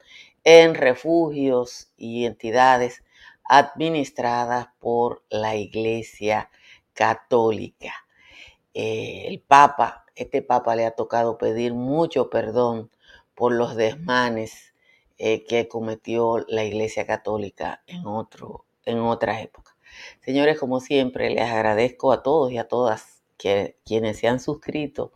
en 0.46 0.74
refugios 0.74 1.92
y 1.98 2.26
entidades 2.26 3.04
administradas 3.44 4.68
por 4.80 5.24
la 5.30 5.58
Iglesia 5.58 6.50
Católica. 6.94 7.94
Eh, 8.74 9.26
el 9.28 9.42
Papa, 9.42 10.06
este 10.16 10.42
Papa 10.42 10.78
le 10.78 10.86
ha 10.86 10.92
tocado 10.92 11.38
pedir 11.38 11.74
mucho 11.74 12.30
perdón 12.30 12.90
por 13.36 13.52
los 13.52 13.76
desmanes 13.76 14.74
eh, 15.18 15.44
que 15.44 15.68
cometió 15.68 16.46
la 16.48 16.64
Iglesia 16.64 17.06
Católica 17.06 17.84
en, 17.86 18.08
otro, 18.08 18.66
en 18.86 19.00
otra 19.00 19.42
época. 19.42 19.76
Señores, 20.22 20.58
como 20.58 20.80
siempre, 20.80 21.30
les 21.32 21.52
agradezco 21.52 22.14
a 22.14 22.24
todos 22.24 22.50
y 22.54 22.58
a 22.58 22.70
todas 22.70 23.21
quienes 23.86 24.18
se 24.18 24.28
han 24.28 24.40
suscrito 24.40 25.14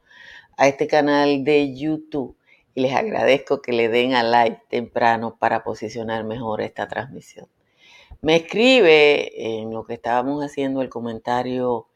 a 0.58 0.68
este 0.68 0.88
canal 0.88 1.44
de 1.44 1.76
YouTube 1.76 2.38
y 2.74 2.82
les 2.82 2.94
agradezco 2.94 3.62
que 3.62 3.72
le 3.72 3.90
den 3.90 4.14
a 4.14 4.24
like 4.24 4.62
temprano 4.70 5.38
para 5.38 5.64
posicionar 5.64 6.24
mejor 6.24 6.62
esta 6.62 6.88
transmisión. 6.88 7.48
Me 8.22 8.38
escribe 8.38 9.60
en 9.60 9.72
lo 9.72 9.86
que 9.86 9.94
estábamos 9.94 10.44
haciendo 10.44 10.82
el 10.82 10.90
comentario 10.90 11.88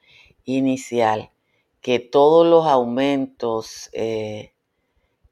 inicial 0.45 1.31
que 1.81 1.99
todos 1.99 2.45
los 2.45 2.65
aumentos 2.65 3.89
eh, 3.93 4.53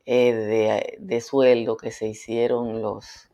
eh, 0.05 0.33
de, 0.33 0.97
de 0.99 1.21
sueldo 1.21 1.77
que 1.77 1.91
se 1.91 2.07
hicieron 2.07 2.81
los 2.81 3.29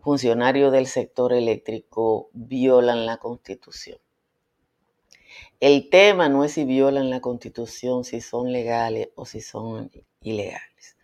funcionarios 0.00 0.72
del 0.72 0.86
sector 0.86 1.32
eléctrico 1.32 2.28
violan 2.32 3.06
la 3.06 3.18
constitución. 3.18 3.98
El 5.60 5.88
tema 5.90 6.28
no 6.28 6.44
es 6.44 6.52
si 6.52 6.64
violan 6.64 7.10
la 7.10 7.20
constitución, 7.20 8.04
si 8.04 8.20
son 8.20 8.52
legales 8.52 9.10
o 9.14 9.24
si 9.24 9.40
son 9.40 9.90
ilegales. 10.20 10.96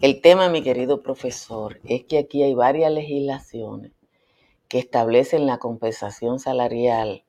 El 0.00 0.20
tema, 0.20 0.48
mi 0.48 0.62
querido 0.62 1.02
profesor, 1.02 1.80
es 1.84 2.04
que 2.04 2.18
aquí 2.18 2.42
hay 2.42 2.54
varias 2.54 2.92
legislaciones 2.92 3.92
que 4.68 4.78
establecen 4.78 5.46
la 5.46 5.58
compensación 5.58 6.38
salarial 6.38 7.24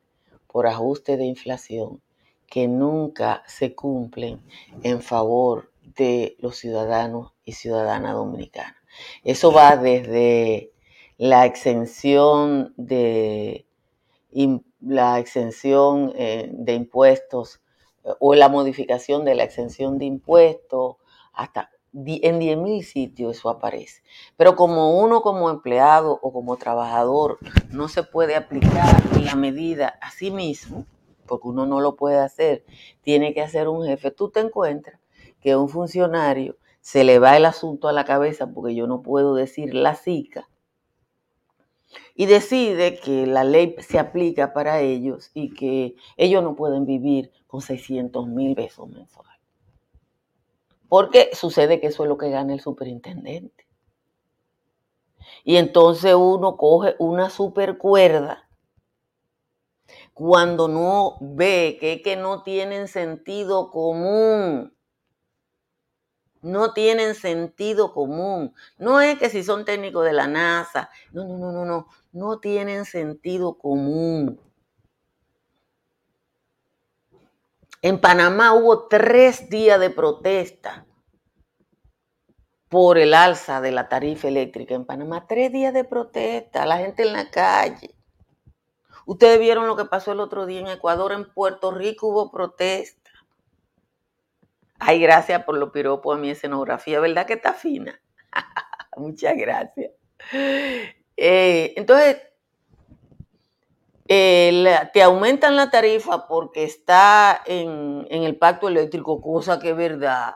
por 0.47 0.67
ajuste 0.67 1.17
de 1.17 1.25
inflación 1.25 2.01
que 2.47 2.67
nunca 2.67 3.43
se 3.45 3.75
cumplen 3.75 4.41
en 4.83 5.01
favor 5.01 5.71
de 5.95 6.35
los 6.39 6.57
ciudadanos 6.57 7.33
y 7.45 7.53
ciudadanas 7.53 8.13
dominicanas. 8.13 8.75
Eso 9.23 9.51
va 9.51 9.77
desde 9.77 10.71
la 11.17 11.45
exención 11.45 12.73
de 12.77 13.65
la 14.81 15.19
exención 15.19 16.13
eh, 16.15 16.49
de 16.51 16.73
impuestos 16.73 17.61
o 18.19 18.35
la 18.35 18.49
modificación 18.49 19.25
de 19.25 19.35
la 19.35 19.43
exención 19.43 19.97
de 19.97 20.05
impuestos, 20.05 20.95
hasta 21.33 21.71
en 21.93 22.39
10.000 22.39 22.83
sitios 22.83 23.37
eso 23.37 23.49
aparece. 23.49 24.01
Pero 24.35 24.55
como 24.55 24.99
uno 25.01 25.21
como 25.21 25.49
empleado 25.49 26.19
o 26.21 26.31
como 26.31 26.57
trabajador 26.57 27.39
no 27.69 27.87
se 27.87 28.03
puede 28.03 28.35
aplicar 28.35 29.03
la 29.23 29.35
medida 29.35 29.97
a 30.01 30.11
sí 30.11 30.31
mismo, 30.31 30.85
porque 31.25 31.47
uno 31.47 31.65
no 31.65 31.81
lo 31.81 31.95
puede 31.95 32.19
hacer, 32.19 32.65
tiene 33.01 33.33
que 33.33 33.41
hacer 33.41 33.67
un 33.67 33.85
jefe, 33.85 34.11
tú 34.11 34.29
te 34.29 34.39
encuentras 34.39 34.99
que 35.41 35.55
un 35.55 35.69
funcionario 35.69 36.57
se 36.81 37.03
le 37.03 37.19
va 37.19 37.35
el 37.35 37.45
asunto 37.45 37.87
a 37.87 37.93
la 37.93 38.05
cabeza 38.05 38.47
porque 38.47 38.75
yo 38.75 38.87
no 38.87 39.01
puedo 39.01 39.35
decir 39.35 39.73
la 39.73 39.95
SICA 39.95 40.47
y 42.15 42.25
decide 42.25 42.99
que 42.99 43.25
la 43.27 43.43
ley 43.43 43.75
se 43.79 43.99
aplica 43.99 44.53
para 44.53 44.81
ellos 44.81 45.31
y 45.33 45.53
que 45.53 45.95
ellos 46.17 46.43
no 46.43 46.55
pueden 46.55 46.85
vivir 46.85 47.31
con 47.47 47.61
600 47.61 48.27
mil 48.27 48.55
pesos 48.55 48.89
mensuales. 48.89 49.41
Porque 50.89 51.29
sucede 51.33 51.79
que 51.79 51.87
eso 51.87 52.03
es 52.03 52.09
lo 52.09 52.17
que 52.17 52.29
gana 52.29 52.53
el 52.53 52.61
superintendente. 52.61 53.67
Y 55.43 55.57
entonces 55.57 56.13
uno 56.15 56.57
coge 56.57 56.95
una 56.99 57.29
super 57.29 57.77
cuerda 57.77 58.49
cuando 60.13 60.67
no 60.67 61.17
ve 61.21 61.77
que, 61.79 62.01
que 62.01 62.15
no 62.15 62.43
tienen 62.43 62.87
sentido 62.87 63.69
común. 63.69 64.76
No 66.47 66.71
tienen 66.71 67.13
sentido 67.13 67.93
común. 67.93 68.53
No 68.77 69.01
es 69.01 69.19
que 69.19 69.29
si 69.29 69.43
son 69.43 69.65
técnicos 69.65 70.05
de 70.05 70.13
la 70.13 70.27
NASA. 70.27 70.89
No, 71.11 71.25
no, 71.25 71.37
no, 71.37 71.51
no, 71.51 71.65
no. 71.65 71.87
No 72.13 72.39
tienen 72.39 72.85
sentido 72.85 73.57
común. 73.57 74.39
En 77.81 77.99
Panamá 77.99 78.53
hubo 78.53 78.87
tres 78.87 79.49
días 79.49 79.77
de 79.79 79.89
protesta 79.89 80.85
por 82.69 82.97
el 82.97 83.13
alza 83.13 83.59
de 83.59 83.71
la 83.73 83.89
tarifa 83.89 84.29
eléctrica 84.29 84.73
en 84.73 84.85
Panamá. 84.85 85.27
Tres 85.27 85.51
días 85.51 85.73
de 85.73 85.83
protesta, 85.83 86.65
la 86.65 86.77
gente 86.77 87.03
en 87.03 87.11
la 87.11 87.29
calle. 87.29 87.93
Ustedes 89.05 89.39
vieron 89.39 89.67
lo 89.67 89.75
que 89.75 89.85
pasó 89.85 90.13
el 90.13 90.21
otro 90.21 90.45
día 90.45 90.61
en 90.61 90.67
Ecuador, 90.67 91.11
en 91.11 91.29
Puerto 91.33 91.71
Rico 91.71 92.07
hubo 92.07 92.31
protesta. 92.31 93.06
Ay, 94.79 95.01
gracias 95.01 95.43
por 95.43 95.57
los 95.57 95.71
piropos 95.71 96.15
a 96.15 96.19
mi 96.19 96.29
escenografía, 96.29 96.99
¿verdad 96.99 97.25
que 97.25 97.33
está 97.33 97.53
fina? 97.53 97.99
Muchas 98.97 99.35
gracias. 99.35 99.91
Eh, 101.15 101.73
entonces, 101.75 102.17
eh, 104.07 104.89
te 104.93 105.03
aumentan 105.03 105.55
la 105.55 105.69
tarifa 105.69 106.27
porque 106.27 106.63
está 106.63 107.41
en, 107.45 108.07
en, 108.09 108.23
el 108.23 108.37
pacto 108.37 108.67
eléctrico, 108.67 109.21
cosa 109.21 109.59
que 109.59 109.71
es 109.71 109.77
verdad. 109.77 110.35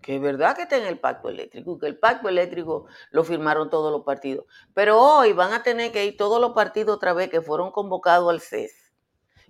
Que 0.00 0.16
es 0.16 0.20
verdad 0.20 0.56
que 0.56 0.62
está 0.62 0.76
en 0.76 0.86
el 0.86 0.98
pacto 0.98 1.28
eléctrico, 1.28 1.78
que 1.78 1.86
el 1.86 1.98
pacto 1.98 2.28
eléctrico 2.28 2.86
lo 3.10 3.24
firmaron 3.24 3.70
todos 3.70 3.92
los 3.92 4.02
partidos. 4.04 4.46
Pero 4.72 5.00
hoy 5.00 5.32
van 5.32 5.52
a 5.52 5.62
tener 5.62 5.92
que 5.92 6.06
ir 6.06 6.16
todos 6.16 6.40
los 6.40 6.52
partidos 6.52 6.96
otra 6.96 7.12
vez 7.12 7.28
que 7.28 7.40
fueron 7.40 7.70
convocados 7.70 8.30
al 8.30 8.40
CES. 8.40 8.85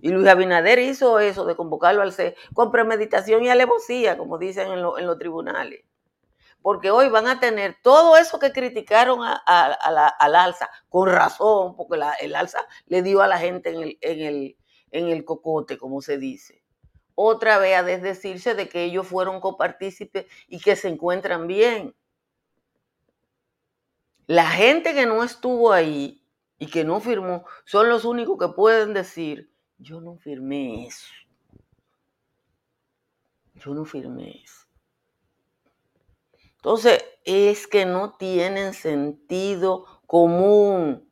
Y 0.06 0.10
Luis 0.10 0.28
Abinader 0.28 0.78
hizo 0.78 1.18
eso 1.18 1.44
de 1.44 1.56
convocarlo 1.56 2.00
al 2.00 2.12
CES 2.12 2.34
con 2.54 2.70
premeditación 2.70 3.42
y 3.42 3.48
alevosía, 3.48 4.16
como 4.16 4.38
dicen 4.38 4.70
en, 4.70 4.78
en 4.78 5.06
los 5.06 5.18
tribunales 5.18 5.84
porque 6.62 6.92
hoy 6.92 7.08
van 7.08 7.26
a 7.28 7.40
tener 7.40 7.76
todo 7.80 8.16
eso 8.16 8.38
que 8.38 8.50
criticaron 8.50 9.20
al 9.22 10.34
alza, 10.34 10.68
con 10.88 11.08
razón, 11.08 11.76
porque 11.76 12.00
el 12.20 12.34
alza 12.34 12.58
le 12.86 13.02
dio 13.02 13.22
a 13.22 13.28
la 13.28 13.38
gente 13.38 13.70
en 13.70 13.82
el, 13.82 13.98
en, 14.00 14.20
el, 14.20 14.56
en 14.90 15.08
el 15.08 15.24
cocote, 15.24 15.78
como 15.78 16.02
se 16.02 16.18
dice. 16.18 16.64
Otra 17.14 17.58
vez 17.58 17.76
a 17.76 17.84
desdecirse 17.84 18.54
de 18.54 18.68
que 18.68 18.82
ellos 18.82 19.06
fueron 19.06 19.40
copartícipes 19.40 20.26
y 20.48 20.58
que 20.58 20.74
se 20.74 20.88
encuentran 20.88 21.46
bien. 21.46 21.94
La 24.26 24.48
gente 24.48 24.92
que 24.92 25.06
no 25.06 25.22
estuvo 25.22 25.72
ahí 25.72 26.20
y 26.58 26.66
que 26.66 26.82
no 26.82 26.98
firmó 26.98 27.44
son 27.64 27.88
los 27.88 28.04
únicos 28.04 28.38
que 28.38 28.54
pueden 28.54 28.92
decir, 28.92 29.52
yo 29.78 30.00
no 30.00 30.16
firmé 30.16 30.86
eso. 30.86 31.12
Yo 33.54 33.74
no 33.74 33.84
firmé 33.84 34.42
eso. 34.42 34.66
Entonces, 36.56 37.04
es 37.24 37.66
que 37.66 37.86
no 37.86 38.14
tienen 38.16 38.74
sentido 38.74 39.86
común. 40.06 41.08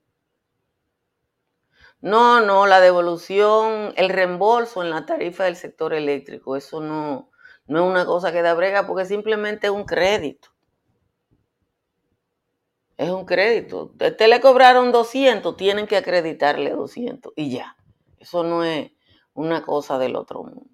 No, 2.00 2.40
no, 2.40 2.66
la 2.66 2.81
devolución, 2.81 3.94
el 3.96 4.11
reembolso 4.11 4.83
en 4.83 4.90
la 4.90 5.07
tarifa 5.07 5.44
del 5.44 5.57
sector 5.57 5.94
eléctrico, 5.94 6.57
eso 6.57 6.81
no, 6.81 7.31
no 7.66 7.85
es 7.85 7.90
una 7.90 8.05
cosa 8.05 8.31
que 8.33 8.42
da 8.42 8.53
brega 8.55 8.87
porque 8.87 9.07
simplemente 9.07 9.68
es 9.68 9.72
un 9.72 9.85
crédito. 9.85 10.50
Es 12.96 13.11
un 13.11 13.24
crédito. 13.24 13.92
A 14.00 14.09
usted 14.09 14.29
le 14.29 14.40
cobraron 14.40 14.92
200, 14.92 15.57
tienen 15.57 15.87
que 15.87 15.96
acreditarle 15.96 16.70
200 16.70 17.33
y 17.37 17.50
ya. 17.50 17.77
Eso 18.24 18.42
no 18.42 18.64
es 18.64 18.90
una 19.34 19.62
cosa 19.62 19.98
del 19.98 20.16
otro 20.16 20.44
mundo. 20.44 20.70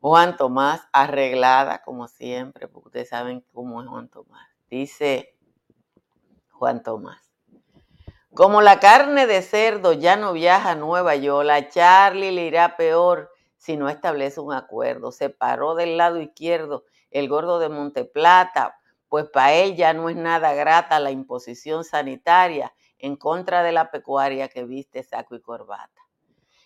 Juan 0.00 0.36
Tomás, 0.38 0.88
arreglada 0.92 1.82
como 1.82 2.08
siempre, 2.08 2.66
porque 2.66 2.88
ustedes 2.88 3.10
saben 3.10 3.44
cómo 3.52 3.82
es 3.82 3.88
Juan 3.88 4.08
Tomás. 4.08 4.49
Dice 4.70 5.36
Juan 6.52 6.84
Tomás. 6.84 7.32
Como 8.32 8.62
la 8.62 8.78
carne 8.78 9.26
de 9.26 9.42
cerdo 9.42 9.92
ya 9.92 10.14
no 10.14 10.32
viaja 10.32 10.70
a 10.70 10.74
Nueva 10.76 11.16
York, 11.16 11.50
a 11.50 11.68
Charlie 11.68 12.30
le 12.30 12.46
irá 12.46 12.76
peor 12.76 13.32
si 13.56 13.76
no 13.76 13.88
establece 13.88 14.38
un 14.38 14.52
acuerdo. 14.52 15.10
Se 15.10 15.28
paró 15.28 15.74
del 15.74 15.96
lado 15.96 16.20
izquierdo 16.20 16.84
el 17.10 17.28
gordo 17.28 17.58
de 17.58 17.68
Monteplata, 17.68 18.78
pues 19.08 19.28
para 19.28 19.54
él 19.54 19.74
ya 19.74 19.92
no 19.92 20.08
es 20.08 20.14
nada 20.14 20.54
grata 20.54 21.00
la 21.00 21.10
imposición 21.10 21.82
sanitaria 21.82 22.72
en 22.98 23.16
contra 23.16 23.64
de 23.64 23.72
la 23.72 23.90
pecuaria 23.90 24.48
que 24.48 24.64
viste 24.64 25.02
saco 25.02 25.34
y 25.34 25.40
corbata. 25.40 26.00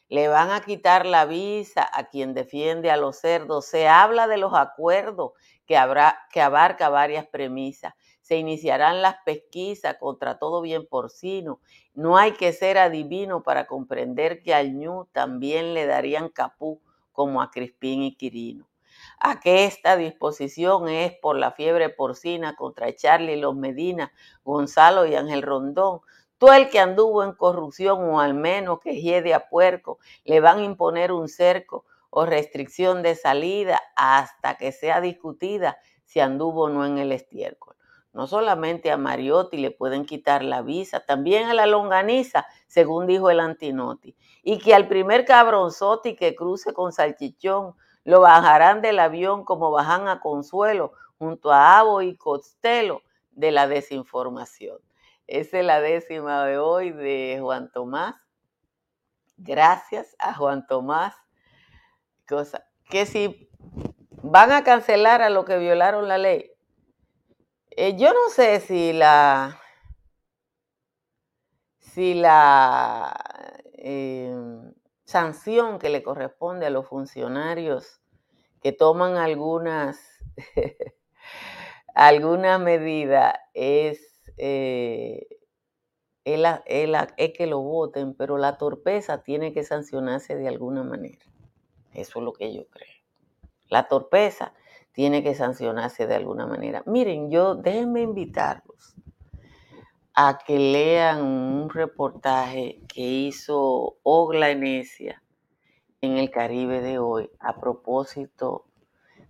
le 0.08 0.28
van 0.28 0.50
a 0.50 0.60
quitar 0.60 1.06
la 1.06 1.24
visa 1.24 1.88
a 1.90 2.04
quien 2.10 2.34
defiende 2.34 2.90
a 2.90 2.98
los 2.98 3.16
cerdos. 3.16 3.64
Se 3.64 3.88
habla 3.88 4.26
de 4.26 4.36
los 4.36 4.52
acuerdos 4.52 5.32
que, 5.66 5.76
habrá, 5.76 6.18
que 6.32 6.40
abarca 6.40 6.88
varias 6.88 7.26
premisas. 7.26 7.94
Se 8.20 8.36
iniciarán 8.36 9.02
las 9.02 9.16
pesquisas 9.24 9.96
contra 9.98 10.38
todo 10.38 10.60
bien 10.60 10.86
porcino. 10.86 11.60
No 11.94 12.16
hay 12.16 12.32
que 12.32 12.52
ser 12.52 12.78
adivino 12.78 13.42
para 13.42 13.66
comprender 13.66 14.42
que 14.42 14.54
al 14.54 14.74
ñu 14.74 15.06
también 15.12 15.74
le 15.74 15.86
darían 15.86 16.28
capú 16.28 16.80
como 17.12 17.42
a 17.42 17.50
Crispín 17.50 18.02
y 18.02 18.16
Quirino. 18.16 18.66
A 19.20 19.40
que 19.40 19.64
esta 19.64 19.96
disposición 19.96 20.88
es 20.88 21.12
por 21.20 21.36
la 21.36 21.52
fiebre 21.52 21.90
porcina 21.90 22.56
contra 22.56 22.94
Charlie 22.94 23.36
Los 23.36 23.54
Medina, 23.54 24.12
Gonzalo 24.44 25.06
y 25.06 25.14
Ángel 25.14 25.42
Rondón, 25.42 26.00
Tú 26.38 26.50
el 26.50 26.68
que 26.68 26.80
anduvo 26.80 27.22
en 27.22 27.32
corrupción 27.32 28.10
o 28.10 28.20
al 28.20 28.34
menos 28.34 28.80
que 28.80 29.00
hiede 29.00 29.34
a 29.34 29.48
puerco, 29.48 29.98
le 30.24 30.40
van 30.40 30.58
a 30.58 30.64
imponer 30.64 31.12
un 31.12 31.28
cerco 31.28 31.84
o 32.16 32.26
restricción 32.26 33.02
de 33.02 33.16
salida 33.16 33.82
hasta 33.96 34.54
que 34.54 34.70
sea 34.70 35.00
discutida 35.00 35.78
si 36.04 36.20
anduvo 36.20 36.66
o 36.66 36.68
no 36.68 36.86
en 36.86 36.98
el 36.98 37.10
estiércol. 37.10 37.74
No 38.12 38.28
solamente 38.28 38.92
a 38.92 38.96
Mariotti 38.96 39.56
le 39.56 39.72
pueden 39.72 40.06
quitar 40.06 40.44
la 40.44 40.62
visa, 40.62 41.04
también 41.04 41.48
a 41.48 41.54
la 41.54 41.66
longaniza, 41.66 42.46
según 42.68 43.08
dijo 43.08 43.30
el 43.30 43.40
Antinoti. 43.40 44.16
Y 44.44 44.58
que 44.58 44.76
al 44.76 44.86
primer 44.86 45.24
cabronzotti 45.24 46.14
que 46.14 46.36
cruce 46.36 46.72
con 46.72 46.92
salchichón 46.92 47.74
lo 48.04 48.20
bajarán 48.20 48.80
del 48.80 49.00
avión 49.00 49.44
como 49.44 49.72
bajan 49.72 50.06
a 50.06 50.20
Consuelo 50.20 50.92
junto 51.18 51.50
a 51.50 51.80
Abo 51.80 52.00
y 52.00 52.16
Costello 52.16 53.02
de 53.32 53.50
la 53.50 53.66
desinformación. 53.66 54.78
Esa 55.26 55.58
es 55.58 55.64
la 55.64 55.80
décima 55.80 56.44
de 56.44 56.58
hoy 56.58 56.92
de 56.92 57.38
Juan 57.42 57.72
Tomás. 57.72 58.14
Gracias 59.36 60.14
a 60.20 60.32
Juan 60.32 60.64
Tomás. 60.68 61.23
Cosa 62.28 62.66
que 62.88 63.06
si 63.06 63.48
van 64.22 64.52
a 64.52 64.64
cancelar 64.64 65.22
a 65.22 65.30
los 65.30 65.44
que 65.44 65.58
violaron 65.58 66.08
la 66.08 66.18
ley, 66.18 66.52
eh, 67.70 67.96
yo 67.96 68.12
no 68.12 68.30
sé 68.30 68.60
si 68.60 68.92
la 68.92 69.60
si 71.78 72.14
la 72.14 73.14
em, 73.74 74.72
sanción 75.04 75.78
que 75.78 75.90
le 75.90 76.02
corresponde 76.02 76.66
a 76.66 76.70
los 76.70 76.86
funcionarios 76.88 78.00
que 78.62 78.72
toman 78.72 79.16
algunas 79.16 79.98
alguna 81.94 82.58
medida 82.58 83.40
es 83.54 84.14
eh, 84.36 85.26
es, 86.24 87.32
que 87.36 87.46
lo 87.46 87.60
voten, 87.60 88.14
pero 88.14 88.38
la 88.38 88.56
torpeza 88.56 89.22
tiene 89.22 89.52
que 89.52 89.62
sancionarse 89.62 90.36
de 90.36 90.48
alguna 90.48 90.82
manera. 90.82 91.24
Eso 91.94 92.18
es 92.18 92.24
lo 92.24 92.32
que 92.32 92.52
yo 92.52 92.66
creo. 92.68 92.94
La 93.68 93.88
torpeza 93.88 94.52
tiene 94.92 95.22
que 95.22 95.34
sancionarse 95.34 96.06
de 96.06 96.14
alguna 96.14 96.46
manera. 96.46 96.82
Miren, 96.86 97.30
yo 97.30 97.54
déjenme 97.54 98.02
invitarlos 98.02 98.94
a 100.14 100.38
que 100.46 100.58
lean 100.58 101.22
un 101.22 101.70
reportaje 101.70 102.80
que 102.86 103.00
hizo 103.00 103.96
Ogla 104.02 104.50
Enesia 104.50 105.22
en 106.00 106.18
el 106.18 106.30
Caribe 106.30 106.80
de 106.80 106.98
hoy 106.98 107.30
a 107.40 107.58
propósito 107.58 108.66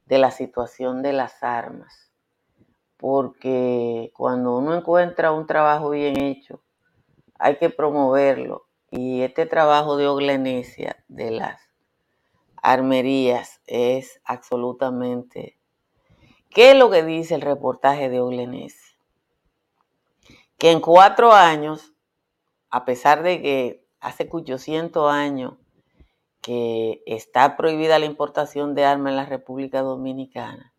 de 0.07 0.18
la 0.18 0.31
situación 0.31 1.03
de 1.03 1.12
las 1.12 1.42
armas 1.42 2.05
porque 3.05 4.12
cuando 4.14 4.57
uno 4.57 4.74
encuentra 4.74 5.31
un 5.31 5.46
trabajo 5.46 5.90
bien 5.90 6.18
hecho, 6.18 6.62
hay 7.38 7.57
que 7.57 7.68
promoverlo. 7.68 8.66
Y 8.90 9.20
este 9.20 9.44
trabajo 9.44 9.98
de 9.98 10.07
Oglenesia, 10.07 11.05
de 11.09 11.31
las 11.31 11.61
armerías, 12.64 13.61
es 13.66 14.22
absolutamente... 14.24 15.59
¿Qué 16.48 16.70
es 16.70 16.79
lo 16.79 16.88
que 16.88 17.03
dice 17.05 17.35
el 17.35 17.42
reportaje 17.42 18.09
de 18.09 18.20
Oglenesia? 18.20 18.96
Que 20.57 20.70
en 20.70 20.81
cuatro 20.81 21.33
años, 21.33 21.92
a 22.70 22.87
pesar 22.87 23.22
de 23.22 23.42
que 23.42 23.87
hace 24.00 24.29
800 24.31 25.12
años 25.12 25.55
que 26.40 27.03
está 27.07 27.57
prohibida 27.57 27.98
la 27.98 28.07
importación 28.07 28.74
de 28.74 28.85
armas 28.85 29.11
en 29.11 29.16
la 29.16 29.27
República 29.27 29.83
Dominicana, 29.83 30.72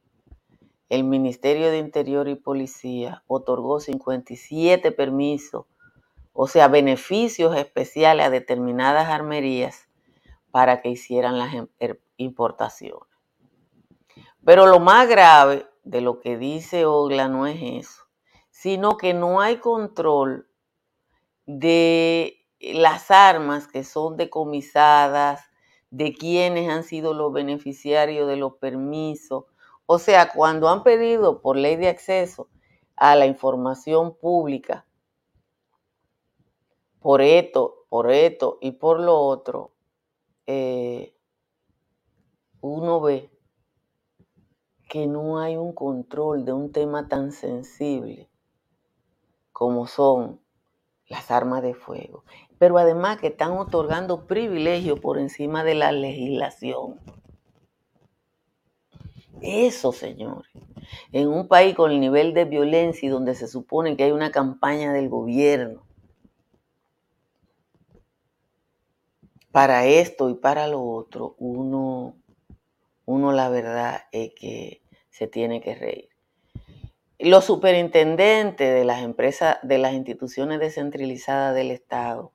el 0.89 1.03
Ministerio 1.03 1.69
de 1.69 1.77
Interior 1.77 2.27
y 2.29 2.35
Policía 2.35 3.23
otorgó 3.27 3.79
57 3.79 4.91
permisos, 4.91 5.65
o 6.33 6.47
sea, 6.47 6.67
beneficios 6.67 7.55
especiales 7.55 8.25
a 8.25 8.29
determinadas 8.31 9.09
armerías 9.09 9.84
para 10.55 10.81
que 10.81 10.87
hicieran 10.87 11.37
las 11.37 11.53
em, 11.53 11.67
er, 11.79 12.01
importaciones. 12.15 13.09
Pero 14.45 14.67
lo 14.67 14.79
más 14.79 15.05
grave 15.09 15.67
de 15.83 15.99
lo 15.99 16.21
que 16.21 16.37
dice 16.37 16.85
Ogla 16.85 17.27
no 17.27 17.45
es 17.45 17.85
eso, 17.85 18.03
sino 18.51 18.95
que 18.95 19.13
no 19.13 19.41
hay 19.41 19.57
control 19.57 20.47
de 21.45 22.37
las 22.61 23.11
armas 23.11 23.67
que 23.67 23.83
son 23.83 24.15
decomisadas, 24.15 25.43
de 25.89 26.13
quienes 26.13 26.69
han 26.69 26.85
sido 26.85 27.13
los 27.13 27.33
beneficiarios 27.33 28.25
de 28.25 28.37
los 28.37 28.53
permisos, 28.53 29.43
o 29.85 29.99
sea, 29.99 30.31
cuando 30.31 30.69
han 30.69 30.83
pedido 30.83 31.41
por 31.41 31.57
ley 31.57 31.75
de 31.75 31.89
acceso 31.89 32.47
a 32.95 33.17
la 33.17 33.25
información 33.25 34.15
pública, 34.15 34.85
por 37.01 37.21
esto, 37.21 37.85
por 37.89 38.09
esto 38.09 38.57
y 38.61 38.71
por 38.71 39.01
lo 39.01 39.19
otro, 39.19 39.74
eh, 40.47 41.15
uno 42.61 43.01
ve 43.01 43.29
que 44.89 45.07
no 45.07 45.39
hay 45.39 45.57
un 45.57 45.73
control 45.73 46.45
de 46.45 46.53
un 46.53 46.71
tema 46.71 47.07
tan 47.07 47.31
sensible 47.31 48.29
como 49.51 49.87
son 49.87 50.39
las 51.07 51.31
armas 51.31 51.61
de 51.61 51.73
fuego, 51.73 52.23
pero 52.57 52.77
además 52.77 53.19
que 53.19 53.27
están 53.27 53.51
otorgando 53.53 54.25
privilegios 54.27 54.99
por 54.99 55.17
encima 55.17 55.63
de 55.63 55.75
la 55.75 55.91
legislación. 55.91 56.99
Eso, 59.41 59.91
señores. 59.91 60.51
En 61.11 61.27
un 61.27 61.47
país 61.47 61.75
con 61.75 61.91
el 61.91 61.99
nivel 61.99 62.33
de 62.33 62.45
violencia 62.45 63.05
y 63.05 63.09
donde 63.09 63.35
se 63.35 63.47
supone 63.47 63.95
que 63.95 64.05
hay 64.05 64.11
una 64.11 64.31
campaña 64.31 64.93
del 64.93 65.09
gobierno 65.09 65.84
para 69.55 69.85
esto 69.85 70.29
y 70.29 70.33
para 70.33 70.67
lo 70.67 70.83
otro, 70.83 71.37
uno, 71.39 72.17
uno 73.05 73.31
la 73.31 73.47
verdad 73.47 74.01
es 74.11 74.33
que 74.33 74.81
se 75.09 75.27
tiene 75.27 75.61
que 75.61 75.75
reír. 75.75 76.09
Los 77.19 77.45
superintendentes 77.45 78.73
de 78.73 78.83
las 78.83 79.01
empresas, 79.01 79.59
de 79.63 79.77
las 79.77 79.93
instituciones 79.93 80.59
descentralizadas 80.59 81.55
del 81.55 81.71
Estado, 81.71 82.33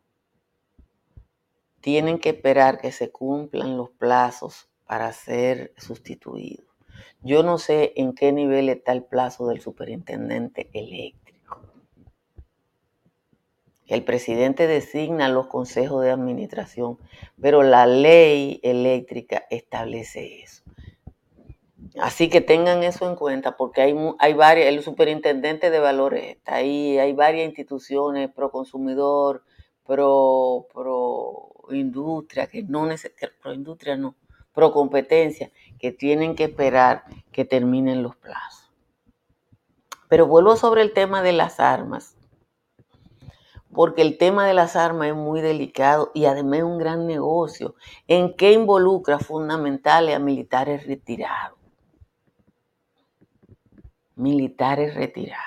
tienen 1.82 2.20
que 2.20 2.30
esperar 2.30 2.78
que 2.78 2.90
se 2.90 3.10
cumplan 3.10 3.76
los 3.76 3.90
plazos 3.90 4.70
para 4.86 5.12
ser 5.12 5.74
sustituidos. 5.76 6.74
Yo 7.20 7.42
no 7.42 7.58
sé 7.58 7.92
en 7.96 8.14
qué 8.14 8.32
nivel 8.32 8.70
está 8.70 8.92
el 8.92 9.04
plazo 9.04 9.46
del 9.46 9.60
superintendente 9.60 10.70
eléctrico. 10.72 11.29
El 13.90 14.04
presidente 14.04 14.68
designa 14.68 15.28
los 15.28 15.48
consejos 15.48 16.04
de 16.04 16.12
administración, 16.12 16.96
pero 17.40 17.64
la 17.64 17.86
ley 17.86 18.60
eléctrica 18.62 19.46
establece 19.50 20.42
eso. 20.42 20.62
Así 22.00 22.28
que 22.28 22.40
tengan 22.40 22.84
eso 22.84 23.10
en 23.10 23.16
cuenta 23.16 23.56
porque 23.56 23.80
hay, 23.80 23.96
hay 24.20 24.34
varias, 24.34 24.68
el 24.68 24.80
superintendente 24.84 25.70
de 25.70 25.80
valores 25.80 26.36
está 26.36 26.54
ahí, 26.54 26.98
hay 26.98 27.12
varias 27.14 27.48
instituciones 27.48 28.30
pro 28.30 28.52
consumidor, 28.52 29.42
pro, 29.84 30.68
pro 30.72 31.48
industria, 31.70 32.46
que 32.46 32.62
no 32.62 32.88
pro 33.42 33.52
industria 33.52 33.96
no, 33.96 34.14
pro 34.52 34.72
competencia, 34.72 35.50
que 35.80 35.90
tienen 35.90 36.36
que 36.36 36.44
esperar 36.44 37.02
que 37.32 37.44
terminen 37.44 38.04
los 38.04 38.14
plazos. 38.14 38.70
Pero 40.08 40.28
vuelvo 40.28 40.54
sobre 40.54 40.82
el 40.82 40.92
tema 40.92 41.22
de 41.22 41.32
las 41.32 41.58
armas, 41.58 42.16
porque 43.72 44.02
el 44.02 44.18
tema 44.18 44.46
de 44.46 44.54
las 44.54 44.76
armas 44.76 45.08
es 45.08 45.14
muy 45.14 45.40
delicado 45.40 46.10
y 46.14 46.24
además 46.24 46.58
es 46.58 46.64
un 46.64 46.78
gran 46.78 47.06
negocio 47.06 47.74
en 48.08 48.34
que 48.36 48.52
involucra 48.52 49.18
fundamentales 49.18 50.16
a 50.16 50.18
militares 50.18 50.86
retirados. 50.86 51.58
Militares 54.16 54.94
retirados. 54.94 55.44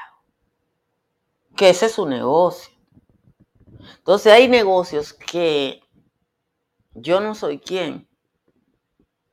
Que 1.56 1.70
ese 1.70 1.88
es 1.88 1.92
su 1.92 2.08
negocio. 2.08 2.74
Entonces 3.98 4.32
hay 4.34 4.48
negocios 4.48 5.14
que 5.14 5.82
yo 6.94 7.20
no 7.20 7.36
soy 7.36 7.60
quien 7.60 8.08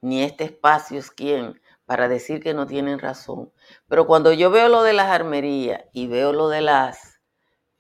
ni 0.01 0.23
este 0.23 0.45
espacio 0.45 0.99
es 0.99 1.11
quien 1.11 1.61
para 1.87 2.09
decir 2.09 2.41
que 2.41 2.55
no 2.55 2.67
tienen 2.67 2.99
razón. 2.99 3.53
Pero 3.89 4.07
cuando 4.07 4.33
yo 4.33 4.51
veo 4.51 4.69
lo 4.69 4.83
de 4.83 4.93
las 4.93 5.09
armerías 5.09 5.85
y 5.93 6.07
veo 6.07 6.33
lo 6.33 6.49
de 6.49 6.61
las, 6.61 7.21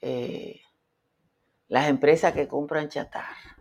eh, 0.00 0.59
las 1.70 1.88
empresas 1.88 2.34
que 2.34 2.48
compran 2.48 2.88
chatarra 2.88 3.56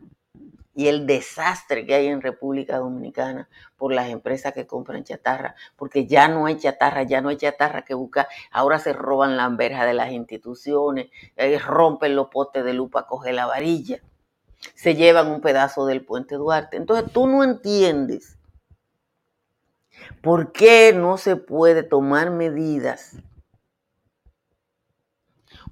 y 0.74 0.88
el 0.88 1.06
desastre 1.06 1.86
que 1.86 1.94
hay 1.94 2.08
en 2.08 2.22
República 2.22 2.78
Dominicana 2.78 3.48
por 3.78 3.94
las 3.94 4.10
empresas 4.10 4.54
que 4.54 4.66
compran 4.66 5.04
chatarra, 5.04 5.56
porque 5.76 6.08
ya 6.08 6.28
no 6.28 6.46
hay 6.48 6.58
chatarra, 6.58 7.04
ya 7.04 7.22
no 7.22 7.30
hay 7.30 7.38
chatarra 7.38 7.84
que 7.84 7.94
buscar, 7.94 8.28
ahora 8.52 8.80
se 8.80 8.94
roban 8.94 9.38
las 9.38 9.56
verjas 9.56 9.86
de 9.86 9.94
las 9.94 10.12
instituciones, 10.12 11.10
eh, 11.36 11.60
rompen 11.60 12.16
los 12.16 12.30
potes 12.30 12.64
de 12.66 12.74
lupa, 12.74 13.06
coge 13.06 13.32
la 13.32 13.46
varilla, 13.46 14.02
se 14.74 14.96
llevan 14.96 15.28
un 15.28 15.42
pedazo 15.42 15.86
del 15.86 16.04
puente 16.04 16.36
Duarte. 16.36 16.78
Entonces 16.78 17.12
tú 17.14 17.28
no 17.28 17.44
entiendes 17.44 18.40
por 20.22 20.52
qué 20.52 20.94
no 20.94 21.18
se 21.18 21.36
puede 21.36 21.84
tomar 21.84 22.32
medidas 22.32 23.18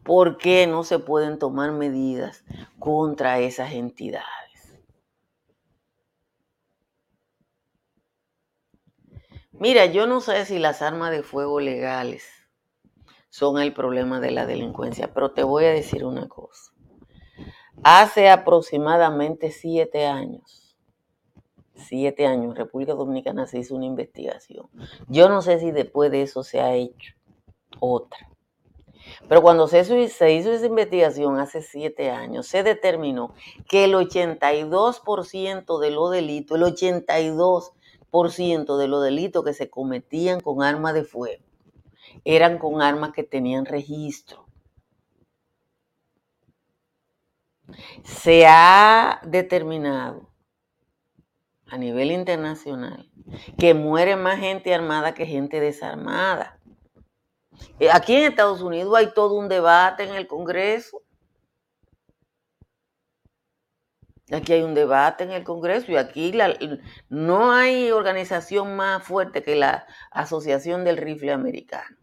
¿Por 0.08 0.38
qué 0.38 0.68
no 0.68 0.86
se 0.86 1.00
pueden 1.00 1.38
tomar 1.38 1.74
medidas 1.74 2.46
contra 2.80 3.40
esas 3.40 3.74
entidades? 3.74 4.80
Mira, 9.52 9.86
yo 9.88 10.08
no 10.08 10.22
sé 10.22 10.46
si 10.46 10.60
las 10.60 10.82
armas 10.82 11.12
de 11.12 11.24
fuego 11.24 11.60
legales 11.60 12.26
son 13.28 13.60
el 13.60 13.74
problema 13.74 14.22
de 14.22 14.32
la 14.32 14.46
delincuencia, 14.46 15.14
pero 15.14 15.32
te 15.32 15.44
voy 15.44 15.66
a 15.66 15.72
decir 15.72 16.06
una 16.06 16.30
cosa. 16.30 16.72
Hace 17.84 18.30
aproximadamente 18.30 19.52
siete 19.52 20.06
años, 20.06 20.78
siete 21.76 22.26
años, 22.26 22.52
en 22.52 22.56
República 22.56 22.94
Dominicana 22.94 23.46
se 23.46 23.60
hizo 23.60 23.76
una 23.76 23.88
investigación. 23.88 24.70
Yo 25.10 25.28
no 25.28 25.42
sé 25.42 25.60
si 25.60 25.72
después 25.72 26.12
de 26.12 26.22
eso 26.22 26.44
se 26.46 26.62
ha 26.62 26.74
hecho 26.76 27.14
otra. 27.82 28.37
Pero 29.28 29.42
cuando 29.42 29.68
se 29.68 29.80
hizo, 29.80 29.96
esa 29.96 30.66
investigación 30.66 31.40
hace 31.40 31.62
siete 31.62 32.12
años, 32.12 32.48
se 32.48 32.64
determinó 32.64 33.34
que 33.68 33.86
el 33.86 33.94
82% 33.94 35.80
de 35.80 35.92
los 35.92 36.12
delitos, 36.12 36.58
el 36.58 36.64
82% 36.64 38.78
de 38.78 38.88
los 38.88 39.04
delitos 39.04 39.44
que 39.44 39.54
se 39.54 39.70
cometían 39.70 40.40
con 40.40 40.64
armas 40.64 40.94
de 40.94 41.04
fuego, 41.04 41.44
eran 42.26 42.58
con 42.58 42.82
armas 42.82 43.12
que 43.12 43.24
tenían 43.24 43.66
registro. 43.66 44.46
Se 48.04 48.46
ha 48.48 49.20
determinado 49.26 50.30
a 51.70 51.78
nivel 51.78 52.12
internacional 52.12 53.10
que 53.58 53.74
muere 53.74 54.16
más 54.16 54.40
gente 54.40 54.74
armada 54.74 55.14
que 55.14 55.26
gente 55.26 55.60
desarmada. 55.60 56.57
Eh, 57.80 57.90
aquí 57.92 58.16
en 58.16 58.24
Estados 58.24 58.62
Unidos 58.62 58.96
hay 58.96 59.14
todo 59.14 59.36
un 59.36 59.48
debate 59.48 60.04
en 60.04 60.16
el 60.16 60.28
Congreso. 60.28 61.04
Aquí 64.32 64.52
hay 64.52 64.62
un 64.62 64.74
debate 64.74 65.24
en 65.24 65.32
el 65.32 65.44
Congreso 65.46 65.92
y 65.92 65.96
aquí 65.96 66.34
no 67.08 67.52
hay 67.54 67.92
organización 67.92 68.76
más 68.76 69.04
fuerte 69.04 69.42
que 69.42 69.56
la 69.56 69.86
Asociación 70.12 70.84
del 70.84 70.98
Rifle 70.98 71.32
Americano. 71.32 71.96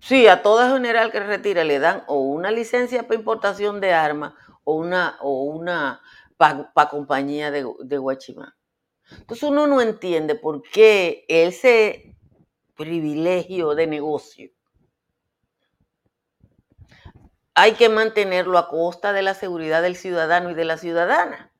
Sí, 0.00 0.26
a 0.26 0.42
toda 0.42 0.70
general 0.70 1.10
que 1.10 1.20
retira 1.20 1.64
le 1.64 1.78
dan 1.78 2.04
o 2.08 2.20
una 2.20 2.50
licencia 2.50 3.02
para 3.04 3.18
importación 3.18 3.80
de 3.80 3.92
armas 3.92 4.34
o 4.64 4.74
una, 4.76 5.16
o 5.20 5.44
una 5.44 6.00
para 6.36 6.88
compañía 6.90 7.50
de, 7.50 7.66
de 7.80 7.98
Guachimán. 7.98 8.54
Entonces 9.10 9.42
uno 9.42 9.66
no 9.66 9.80
entiende 9.80 10.34
por 10.34 10.62
qué 10.62 11.24
él 11.28 11.52
se 11.52 12.13
privilegio 12.74 13.74
de 13.74 13.86
negocio. 13.86 14.50
Hay 17.54 17.72
que 17.74 17.88
mantenerlo 17.88 18.58
a 18.58 18.68
costa 18.68 19.12
de 19.12 19.22
la 19.22 19.34
seguridad 19.34 19.82
del 19.82 19.96
ciudadano 19.96 20.50
y 20.50 20.54
de 20.54 20.64
la 20.64 20.76
ciudadana. 20.76 21.52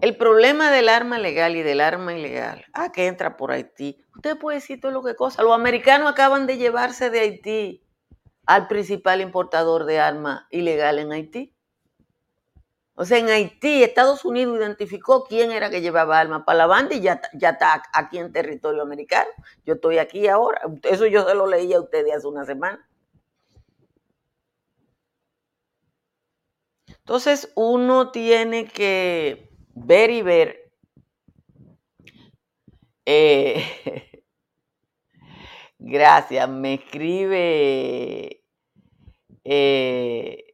El 0.00 0.16
problema 0.16 0.70
del 0.70 0.88
arma 0.88 1.18
legal 1.18 1.56
y 1.56 1.62
del 1.62 1.80
arma 1.80 2.14
ilegal, 2.14 2.64
ah, 2.72 2.90
que 2.90 3.06
entra 3.06 3.36
por 3.36 3.52
Haití. 3.52 4.02
Usted 4.14 4.38
puede 4.38 4.56
decir 4.58 4.80
todo 4.80 4.92
lo 4.92 5.02
que 5.02 5.14
cosa. 5.14 5.42
Los 5.42 5.52
americanos 5.52 6.10
acaban 6.10 6.46
de 6.46 6.56
llevarse 6.56 7.10
de 7.10 7.20
Haití 7.20 7.84
al 8.46 8.66
principal 8.66 9.20
importador 9.20 9.84
de 9.84 10.00
armas 10.00 10.44
ilegal 10.50 10.98
en 11.00 11.12
Haití. 11.12 11.54
O 12.94 13.04
sea, 13.04 13.18
en 13.18 13.28
Haití, 13.28 13.82
Estados 13.82 14.24
Unidos 14.24 14.58
identificó 14.58 15.24
quién 15.24 15.52
era 15.52 15.70
que 15.70 15.80
llevaba 15.80 16.18
armas 16.20 16.42
para 16.44 16.58
la 16.58 16.66
banda 16.66 16.94
y 16.94 17.00
ya, 17.00 17.20
ya 17.34 17.50
está 17.50 17.82
aquí 17.94 18.18
en 18.18 18.32
territorio 18.32 18.82
americano. 18.82 19.30
Yo 19.64 19.74
estoy 19.74 19.98
aquí 19.98 20.28
ahora. 20.28 20.60
Eso 20.82 21.06
yo 21.06 21.26
se 21.26 21.34
lo 21.34 21.46
leí 21.46 21.72
a 21.72 21.80
ustedes 21.80 22.14
hace 22.14 22.26
una 22.26 22.44
semana. 22.44 22.86
Entonces 27.10 27.50
uno 27.56 28.10
tiene 28.12 28.66
que 28.66 29.50
ver 29.74 30.10
y 30.10 30.22
ver. 30.22 30.70
Eh, 33.06 33.64
gracias, 35.78 36.48
me 36.48 36.74
escribe 36.74 38.44
eh, 39.44 40.49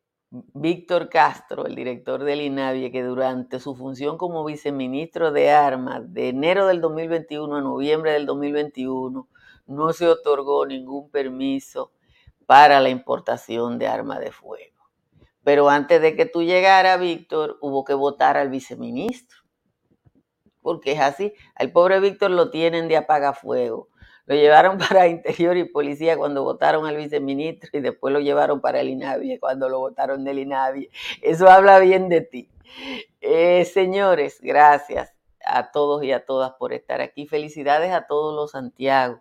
Víctor 0.54 1.08
Castro, 1.08 1.66
el 1.66 1.74
director 1.74 2.24
del 2.24 2.40
INAVIE, 2.40 2.90
que 2.90 3.02
durante 3.02 3.60
su 3.60 3.74
función 3.74 4.18
como 4.18 4.44
viceministro 4.44 5.32
de 5.32 5.50
Armas 5.50 6.12
de 6.12 6.28
enero 6.28 6.66
del 6.66 6.80
2021 6.80 7.56
a 7.56 7.60
noviembre 7.60 8.12
del 8.12 8.26
2021 8.26 9.28
no 9.66 9.92
se 9.92 10.08
otorgó 10.08 10.66
ningún 10.66 11.10
permiso 11.10 11.92
para 12.46 12.80
la 12.80 12.88
importación 12.88 13.78
de 13.78 13.88
armas 13.88 14.20
de 14.20 14.32
fuego. 14.32 14.88
Pero 15.42 15.68
antes 15.68 16.00
de 16.00 16.16
que 16.16 16.26
tú 16.26 16.42
llegaras, 16.42 17.00
Víctor, 17.00 17.58
hubo 17.60 17.84
que 17.84 17.94
votar 17.94 18.36
al 18.36 18.48
viceministro. 18.48 19.38
Porque 20.60 20.92
es 20.92 21.00
así. 21.00 21.32
Al 21.54 21.70
pobre 21.70 22.00
Víctor 22.00 22.30
lo 22.30 22.50
tienen 22.50 22.88
de 22.88 22.96
apagafuego 22.96 23.88
lo 24.26 24.34
llevaron 24.34 24.78
para 24.90 25.08
Interior 25.08 25.56
y 25.56 25.64
Policía 25.64 26.16
cuando 26.16 26.42
votaron 26.42 26.86
al 26.86 26.96
viceministro 26.96 27.70
y 27.72 27.80
después 27.80 28.12
lo 28.12 28.20
llevaron 28.20 28.60
para 28.60 28.80
el 28.80 28.90
INAVIE 28.90 29.40
cuando 29.40 29.68
lo 29.68 29.78
votaron 29.78 30.24
del 30.24 30.40
INAVIE. 30.40 30.90
Eso 31.22 31.48
habla 31.48 31.78
bien 31.78 32.08
de 32.08 32.20
ti. 32.20 32.50
Eh, 33.20 33.64
señores, 33.64 34.38
gracias 34.40 35.12
a 35.44 35.70
todos 35.70 36.02
y 36.02 36.12
a 36.12 36.26
todas 36.26 36.52
por 36.58 36.72
estar 36.72 37.00
aquí. 37.00 37.26
Felicidades 37.26 37.92
a 37.92 38.06
todos 38.06 38.34
los 38.34 38.50
Santiago. 38.50 39.20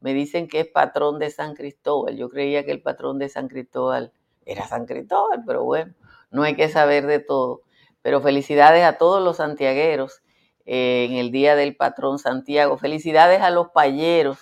Me 0.00 0.14
dicen 0.14 0.48
que 0.48 0.60
es 0.60 0.66
patrón 0.66 1.18
de 1.18 1.30
San 1.30 1.54
Cristóbal. 1.54 2.16
Yo 2.16 2.28
creía 2.28 2.64
que 2.64 2.72
el 2.72 2.82
patrón 2.82 3.18
de 3.18 3.28
San 3.28 3.48
Cristóbal 3.48 4.12
era 4.44 4.66
San 4.66 4.86
Cristóbal, 4.86 5.42
pero 5.46 5.64
bueno, 5.64 5.94
no 6.30 6.42
hay 6.42 6.56
que 6.56 6.68
saber 6.68 7.06
de 7.06 7.20
todo. 7.20 7.62
Pero 8.02 8.20
felicidades 8.20 8.84
a 8.84 8.98
todos 8.98 9.22
los 9.22 9.36
santiagueros 9.36 10.22
eh, 10.66 11.06
en 11.08 11.16
el 11.16 11.30
Día 11.30 11.56
del 11.56 11.76
Patrón 11.76 12.18
Santiago. 12.18 12.78
Felicidades 12.78 13.40
a 13.40 13.50
los 13.50 13.68
payeros. 13.68 14.38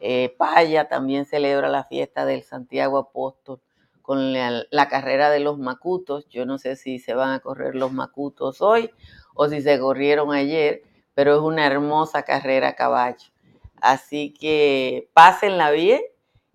Eh, 0.00 0.34
Paya 0.38 0.88
también 0.88 1.26
celebra 1.26 1.68
la 1.68 1.84
fiesta 1.84 2.24
del 2.24 2.42
Santiago 2.42 2.98
Apóstol 2.98 3.60
con 4.02 4.32
la, 4.32 4.88
carrera 4.88 5.30
de 5.30 5.40
los 5.40 5.58
macutos. 5.58 6.28
Yo 6.28 6.46
no 6.46 6.58
sé 6.58 6.76
si 6.76 6.98
se 6.98 7.14
van 7.14 7.32
a 7.32 7.40
correr 7.40 7.74
los 7.74 7.92
macutos 7.92 8.60
hoy 8.62 8.90
o 9.34 9.48
si 9.48 9.60
se 9.62 9.78
corrieron 9.78 10.32
ayer, 10.32 10.82
pero 11.14 11.34
es 11.36 11.40
una 11.40 11.66
hermosa 11.66 12.22
carrera 12.22 12.68
a 12.68 12.74
caballo. 12.74 13.28
Así 13.80 14.32
que 14.32 15.08
pásenla 15.12 15.70
bien 15.70 16.00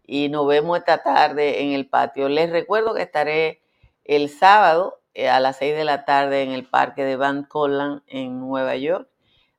y 0.04 0.30
nos 0.30 0.48
vemos 0.48 0.78
esta 0.78 1.02
tarde 1.02 1.62
en 1.64 1.72
el 1.72 1.88
patio. 1.88 2.30
Les 2.30 2.50
recuerdo 2.50 2.94
que 2.94 3.04
estaré 3.04 3.62
el 4.04 4.30
sábado 4.30 5.00
a 5.30 5.40
las 5.40 5.58
6 5.58 5.76
de 5.76 5.86
la 5.86 6.06
tarde 6.06 6.44
en 6.44 6.52
el 6.52 6.66
parque 6.66 7.04
de 7.04 7.16
Van 7.16 7.44
Collan 7.44 8.04
en 8.08 8.40
Nueva 8.40 8.76
York, 8.76 9.10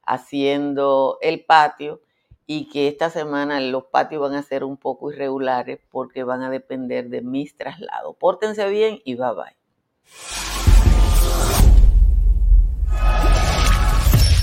haciendo 0.02 1.18
el 1.22 1.44
patio 1.44 2.00
y 2.46 2.68
que 2.68 2.88
esta 2.88 3.10
semana 3.10 3.60
los 3.60 3.84
patios 3.84 4.22
van 4.22 4.34
a 4.34 4.42
ser 4.42 4.62
un 4.64 4.76
poco 4.76 5.10
irregulares 5.10 5.80
porque 5.90 6.22
van 6.22 6.42
a 6.42 6.50
depender 6.50 7.08
de 7.08 7.22
mis 7.22 7.56
traslados. 7.56 8.16
Pórtense 8.16 8.68
bien 8.68 9.00
y 9.04 9.16
bye 9.16 9.32
bye. 9.34 10.45